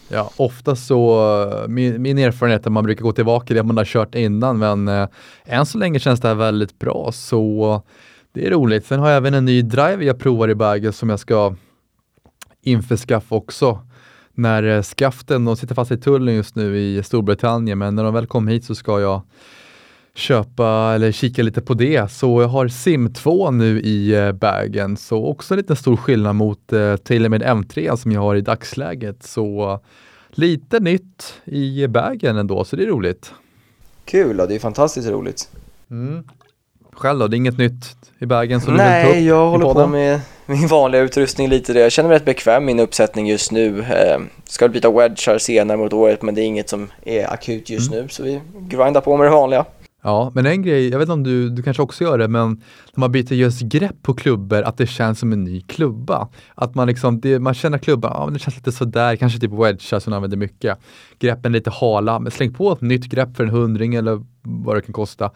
Ja, 0.08 0.30
ofta 0.36 0.76
så, 0.76 1.32
eh, 1.42 1.68
min, 1.68 2.02
min 2.02 2.18
erfarenhet 2.18 2.62
är 2.62 2.66
att 2.66 2.72
man 2.72 2.84
brukar 2.84 3.02
gå 3.02 3.12
tillbaka 3.12 3.46
till 3.46 3.56
det 3.56 3.62
man 3.62 3.76
har 3.76 3.84
kört 3.84 4.14
innan, 4.14 4.58
men 4.58 4.88
eh, 4.88 5.08
än 5.44 5.66
så 5.66 5.78
länge 5.78 5.98
känns 5.98 6.20
det 6.20 6.28
här 6.28 6.34
väldigt 6.34 6.78
bra, 6.78 7.10
så 7.12 7.82
det 8.32 8.46
är 8.46 8.50
roligt. 8.50 8.86
Sen 8.86 9.00
har 9.00 9.08
jag 9.08 9.16
även 9.16 9.34
en 9.34 9.44
ny 9.44 9.62
drive 9.62 10.04
jag 10.04 10.18
provar 10.18 10.48
i 10.48 10.54
bagen 10.54 10.92
som 10.92 11.10
jag 11.10 11.20
ska 11.20 11.54
införskaffa 12.62 13.34
också. 13.34 13.78
När 14.34 14.62
eh, 14.62 14.82
skaften, 14.82 15.44
de 15.44 15.56
sitter 15.56 15.74
fast 15.74 15.90
i 15.90 15.96
tullen 15.96 16.34
just 16.34 16.56
nu 16.56 16.78
i 16.78 17.02
Storbritannien, 17.02 17.78
men 17.78 17.94
när 17.94 18.04
de 18.04 18.14
väl 18.14 18.26
kommer 18.26 18.52
hit 18.52 18.64
så 18.64 18.74
ska 18.74 19.00
jag 19.00 19.22
köpa 20.14 20.92
eller 20.94 21.12
kika 21.12 21.42
lite 21.42 21.60
på 21.60 21.74
det. 21.74 22.10
Så 22.10 22.42
jag 22.42 22.48
har 22.48 22.68
Sim 22.68 23.12
2 23.12 23.50
nu 23.50 23.80
i 23.80 24.14
eh, 24.14 24.32
bagen, 24.32 24.96
så 24.96 25.26
också 25.26 25.56
lite 25.56 25.76
stor 25.76 25.96
skillnad 25.96 26.36
mot 26.36 26.72
eh, 26.72 26.96
TaylorMade 26.96 27.46
M3 27.46 27.96
som 27.96 28.12
jag 28.12 28.20
har 28.20 28.36
i 28.36 28.40
dagsläget. 28.40 29.22
Så 29.22 29.80
lite 30.30 30.80
nytt 30.80 31.34
i 31.44 31.86
bagen 31.86 32.36
ändå, 32.36 32.64
så 32.64 32.76
det 32.76 32.82
är 32.82 32.86
roligt. 32.86 33.32
Kul, 34.04 34.36
då, 34.36 34.46
det 34.46 34.54
är 34.54 34.58
fantastiskt 34.58 35.08
roligt. 35.08 35.48
Mm. 35.90 36.24
Själv 36.92 37.18
då, 37.18 37.28
det 37.28 37.36
är 37.36 37.38
inget 37.38 37.58
nytt 37.58 37.96
i 38.18 38.26
bagen 38.26 38.60
som 38.60 38.74
Nej, 38.74 39.06
du 39.06 39.12
vill 39.12 39.14
ta 39.14 39.20
upp 39.20 39.26
jag 39.26 39.50
håller 39.50 39.74
på 39.74 39.86
med 39.86 40.20
min 40.46 40.66
vanliga 40.66 41.02
utrustning 41.02 41.48
lite 41.48 41.72
det. 41.72 41.80
Jag 41.80 41.92
känner 41.92 42.08
mig 42.08 42.16
rätt 42.16 42.24
bekväm 42.24 42.64
med 42.64 42.76
min 42.76 42.84
uppsättning 42.84 43.26
just 43.26 43.52
nu. 43.52 43.80
Eh, 43.80 44.20
ska 44.44 44.68
byta 44.68 44.90
wedgar 44.90 45.38
senare 45.38 45.76
mot 45.76 45.92
året 45.92 46.22
men 46.22 46.34
det 46.34 46.40
är 46.40 46.44
inget 46.44 46.68
som 46.68 46.90
är 47.04 47.32
akut 47.32 47.70
just 47.70 47.92
mm. 47.92 48.02
nu 48.02 48.08
så 48.08 48.22
vi 48.22 48.40
grindar 48.68 49.00
på 49.00 49.16
med 49.16 49.26
det 49.26 49.30
vanliga. 49.30 49.64
Ja, 50.06 50.32
men 50.34 50.46
en 50.46 50.62
grej, 50.62 50.88
jag 50.88 50.98
vet 50.98 51.04
inte 51.04 51.12
om 51.12 51.22
du, 51.22 51.50
du 51.50 51.62
kanske 51.62 51.82
också 51.82 52.04
gör 52.04 52.18
det, 52.18 52.28
men 52.28 52.48
när 52.94 53.00
man 53.00 53.12
byter 53.12 53.32
just 53.32 53.60
grepp 53.60 54.02
på 54.02 54.14
klubbor, 54.14 54.62
att 54.62 54.76
det 54.76 54.86
känns 54.86 55.18
som 55.18 55.32
en 55.32 55.44
ny 55.44 55.60
klubba. 55.60 56.28
Att 56.54 56.74
man 56.74 56.88
liksom, 56.88 57.20
det, 57.20 57.38
man 57.38 57.54
känner 57.54 57.78
klubban, 57.78 58.12
ja 58.14 58.24
men 58.24 58.34
det 58.34 58.40
känns 58.40 58.56
lite 58.56 58.72
sådär, 58.72 59.16
kanske 59.16 59.38
typ 59.38 59.50
wedgar 59.50 60.00
som 60.00 60.10
man 60.10 60.16
använder 60.16 60.36
mycket. 60.36 60.78
Greppen 61.18 61.52
lite 61.52 61.70
hala, 61.70 62.18
men 62.18 62.32
släng 62.32 62.54
på 62.54 62.72
ett 62.72 62.80
nytt 62.80 63.04
grepp 63.04 63.36
för 63.36 63.44
en 63.44 63.50
hundring 63.50 63.94
eller 63.94 64.24
vad 64.42 64.76
det 64.76 64.80
kan 64.82 64.92
kosta. 64.92 65.30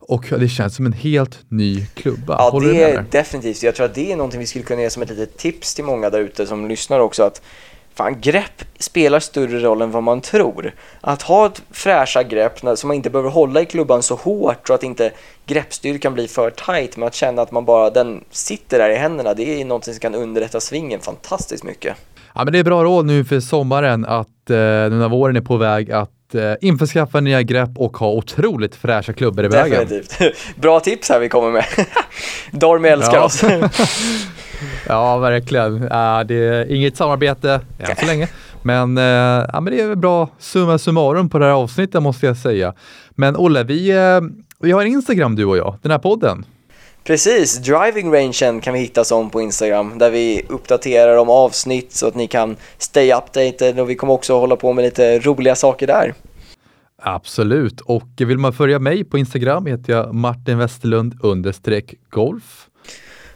Och 0.00 0.24
det 0.38 0.48
känns 0.48 0.74
som 0.76 0.86
en 0.86 0.92
helt 0.92 1.38
ny 1.48 1.86
klubba. 1.86 2.36
Ja, 2.38 2.50
Håller 2.50 2.72
det 2.72 2.82
är 2.82 3.04
definitivt. 3.10 3.62
Jag 3.62 3.74
tror 3.74 3.86
att 3.86 3.94
det 3.94 4.12
är 4.12 4.16
någonting 4.16 4.40
vi 4.40 4.46
skulle 4.46 4.64
kunna 4.64 4.82
ge 4.82 4.90
som 4.90 5.02
ett 5.02 5.10
litet 5.10 5.36
tips 5.36 5.74
till 5.74 5.84
många 5.84 6.10
där 6.10 6.20
ute 6.20 6.46
som 6.46 6.68
lyssnar 6.68 7.00
också. 7.00 7.22
Att 7.22 7.42
fan, 7.98 8.20
grepp 8.20 8.64
spelar 8.78 9.20
större 9.20 9.58
roll 9.58 9.82
än 9.82 9.90
vad 9.90 10.02
man 10.02 10.20
tror. 10.20 10.72
Att 11.00 11.22
ha 11.22 11.46
ett 11.46 11.62
fräscha 11.70 12.22
grepp 12.22 12.58
som 12.58 12.76
så 12.76 12.86
man 12.86 12.96
inte 12.96 13.10
behöver 13.10 13.30
hålla 13.30 13.60
i 13.60 13.66
klubban 13.66 14.02
så 14.02 14.14
hårt 14.14 14.66
så 14.66 14.74
att 14.74 14.82
inte 14.82 15.12
greppstyrkan 15.46 16.14
blir 16.14 16.28
för 16.28 16.50
tight, 16.50 16.96
men 16.96 17.06
att 17.06 17.14
känna 17.14 17.42
att 17.42 17.52
man 17.52 17.64
bara, 17.64 17.90
den 17.90 18.24
sitter 18.30 18.78
där 18.78 18.90
i 18.90 18.96
händerna, 18.96 19.34
det 19.34 19.60
är 19.60 19.64
någonting 19.64 19.94
som 19.94 20.00
kan 20.00 20.14
underlätta 20.14 20.60
svingen 20.60 21.00
fantastiskt 21.00 21.64
mycket. 21.64 21.96
Ja, 22.34 22.44
men 22.44 22.52
det 22.52 22.58
är 22.58 22.64
bra 22.64 22.84
råd 22.84 23.06
nu 23.06 23.24
för 23.24 23.40
sommaren 23.40 24.04
att 24.04 24.50
eh, 24.50 24.56
nu 24.56 24.90
när 24.90 25.08
våren 25.08 25.36
är 25.36 25.40
på 25.40 25.56
väg 25.56 25.92
att 25.92 26.10
eh, 26.34 26.52
införskaffa 26.60 27.20
nya 27.20 27.42
grepp 27.42 27.70
och 27.76 27.96
ha 27.96 28.12
otroligt 28.12 28.74
fräscha 28.76 29.12
klubbor 29.12 29.44
i 29.44 29.48
vägen. 29.48 29.80
Definitivt. 29.88 30.56
Bra 30.56 30.80
tips 30.80 31.08
här 31.08 31.18
vi 31.18 31.28
kommer 31.28 31.50
med. 31.50 31.64
Dormy 32.52 32.88
älskar 32.88 33.14
Ja. 33.16 33.24
oss. 33.24 33.44
Ja, 34.88 35.18
verkligen. 35.18 35.82
Uh, 35.82 36.20
det 36.26 36.34
är 36.34 36.72
inget 36.72 36.96
samarbete 36.96 37.60
än 37.78 37.96
så 37.96 38.06
länge. 38.06 38.28
Men, 38.62 38.98
eh, 38.98 39.04
ja, 39.52 39.60
men 39.60 39.64
det 39.64 39.80
är 39.80 39.86
väl 39.88 39.96
bra 39.96 40.28
summa 40.38 40.78
summarum 40.78 41.28
på 41.30 41.38
det 41.38 41.44
här 41.44 41.52
avsnittet 41.52 42.02
måste 42.02 42.26
jag 42.26 42.36
säga. 42.36 42.74
Men 43.10 43.36
Olle, 43.36 43.64
vi, 43.64 43.90
eh, 43.90 44.20
vi 44.60 44.72
har 44.72 44.80
en 44.82 44.86
Instagram 44.86 45.36
du 45.36 45.44
och 45.44 45.56
jag, 45.56 45.76
den 45.82 45.90
här 45.90 45.98
podden. 45.98 46.44
Precis, 47.08 47.58
driving 47.58 48.12
rangen 48.12 48.60
kan 48.60 48.74
vi 48.74 48.80
hitta 48.80 49.04
som 49.04 49.30
på 49.30 49.40
Instagram 49.40 49.98
där 49.98 50.10
vi 50.10 50.42
uppdaterar 50.48 51.16
om 51.16 51.30
avsnitt 51.30 51.92
så 51.92 52.06
att 52.06 52.14
ni 52.14 52.26
kan 52.26 52.56
stay 52.78 53.12
updated 53.12 53.80
och 53.80 53.90
vi 53.90 53.94
kommer 53.94 54.12
också 54.12 54.38
hålla 54.38 54.56
på 54.56 54.72
med 54.72 54.84
lite 54.84 55.18
roliga 55.18 55.54
saker 55.54 55.86
där. 55.86 56.14
Absolut, 57.02 57.80
och 57.80 58.08
vill 58.16 58.38
man 58.38 58.52
följa 58.52 58.78
mig 58.78 59.04
på 59.04 59.18
Instagram 59.18 59.66
heter 59.66 59.92
jag 59.92 60.14
Martin 60.14 60.58
Westerlund 60.58 61.14
understreck 61.22 61.94
golf. 62.10 62.66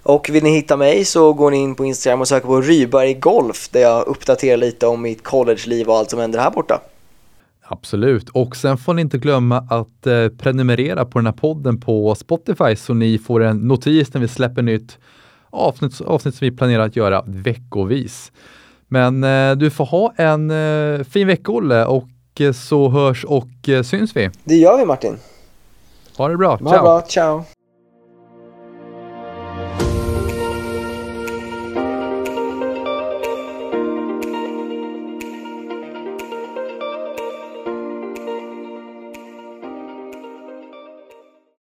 Och 0.02 0.30
vill 0.30 0.44
ni 0.44 0.50
hitta 0.50 0.76
mig 0.76 1.04
så 1.04 1.32
går 1.32 1.50
ni 1.50 1.56
in 1.56 1.74
på 1.74 1.84
Instagram 1.84 2.20
och 2.20 2.28
söker 2.28 2.46
på 2.46 2.60
Ryberg 2.60 3.14
Golf 3.14 3.68
där 3.68 3.80
jag 3.80 4.06
uppdaterar 4.06 4.56
lite 4.56 4.86
om 4.86 5.02
mitt 5.02 5.24
collegeliv 5.24 5.88
och 5.88 5.96
allt 5.96 6.10
som 6.10 6.18
händer 6.18 6.38
här 6.38 6.50
borta. 6.50 6.80
Absolut, 7.64 8.28
och 8.28 8.56
sen 8.56 8.78
får 8.78 8.94
ni 8.94 9.02
inte 9.02 9.18
glömma 9.18 9.58
att 9.58 10.06
eh, 10.06 10.28
prenumerera 10.28 11.04
på 11.04 11.18
den 11.18 11.26
här 11.26 11.32
podden 11.32 11.80
på 11.80 12.14
Spotify 12.14 12.76
så 12.76 12.94
ni 12.94 13.18
får 13.18 13.42
en 13.42 13.56
notis 13.56 14.14
när 14.14 14.20
vi 14.20 14.28
släpper 14.28 14.62
nytt 14.62 14.98
avsnitt, 15.50 16.00
avsnitt 16.00 16.34
som 16.34 16.44
vi 16.44 16.56
planerar 16.56 16.86
att 16.86 16.96
göra 16.96 17.22
veckovis. 17.26 18.32
Men 18.88 19.24
eh, 19.24 19.52
du 19.56 19.70
får 19.70 19.84
ha 19.84 20.12
en 20.16 20.50
eh, 20.50 21.04
fin 21.04 21.26
vecka 21.26 21.52
Olle 21.52 21.84
och 21.86 22.08
eh, 22.40 22.52
så 22.52 22.88
hörs 22.88 23.24
och 23.24 23.68
eh, 23.68 23.82
syns 23.82 24.16
vi. 24.16 24.30
Det 24.44 24.54
gör 24.56 24.78
vi 24.78 24.84
Martin. 24.84 25.16
Ha 26.16 26.28
det 26.28 26.36
bra, 26.36 26.50
Ha 26.56 26.56
det 26.56 26.82
bra, 26.82 27.00
ciao! 27.08 27.44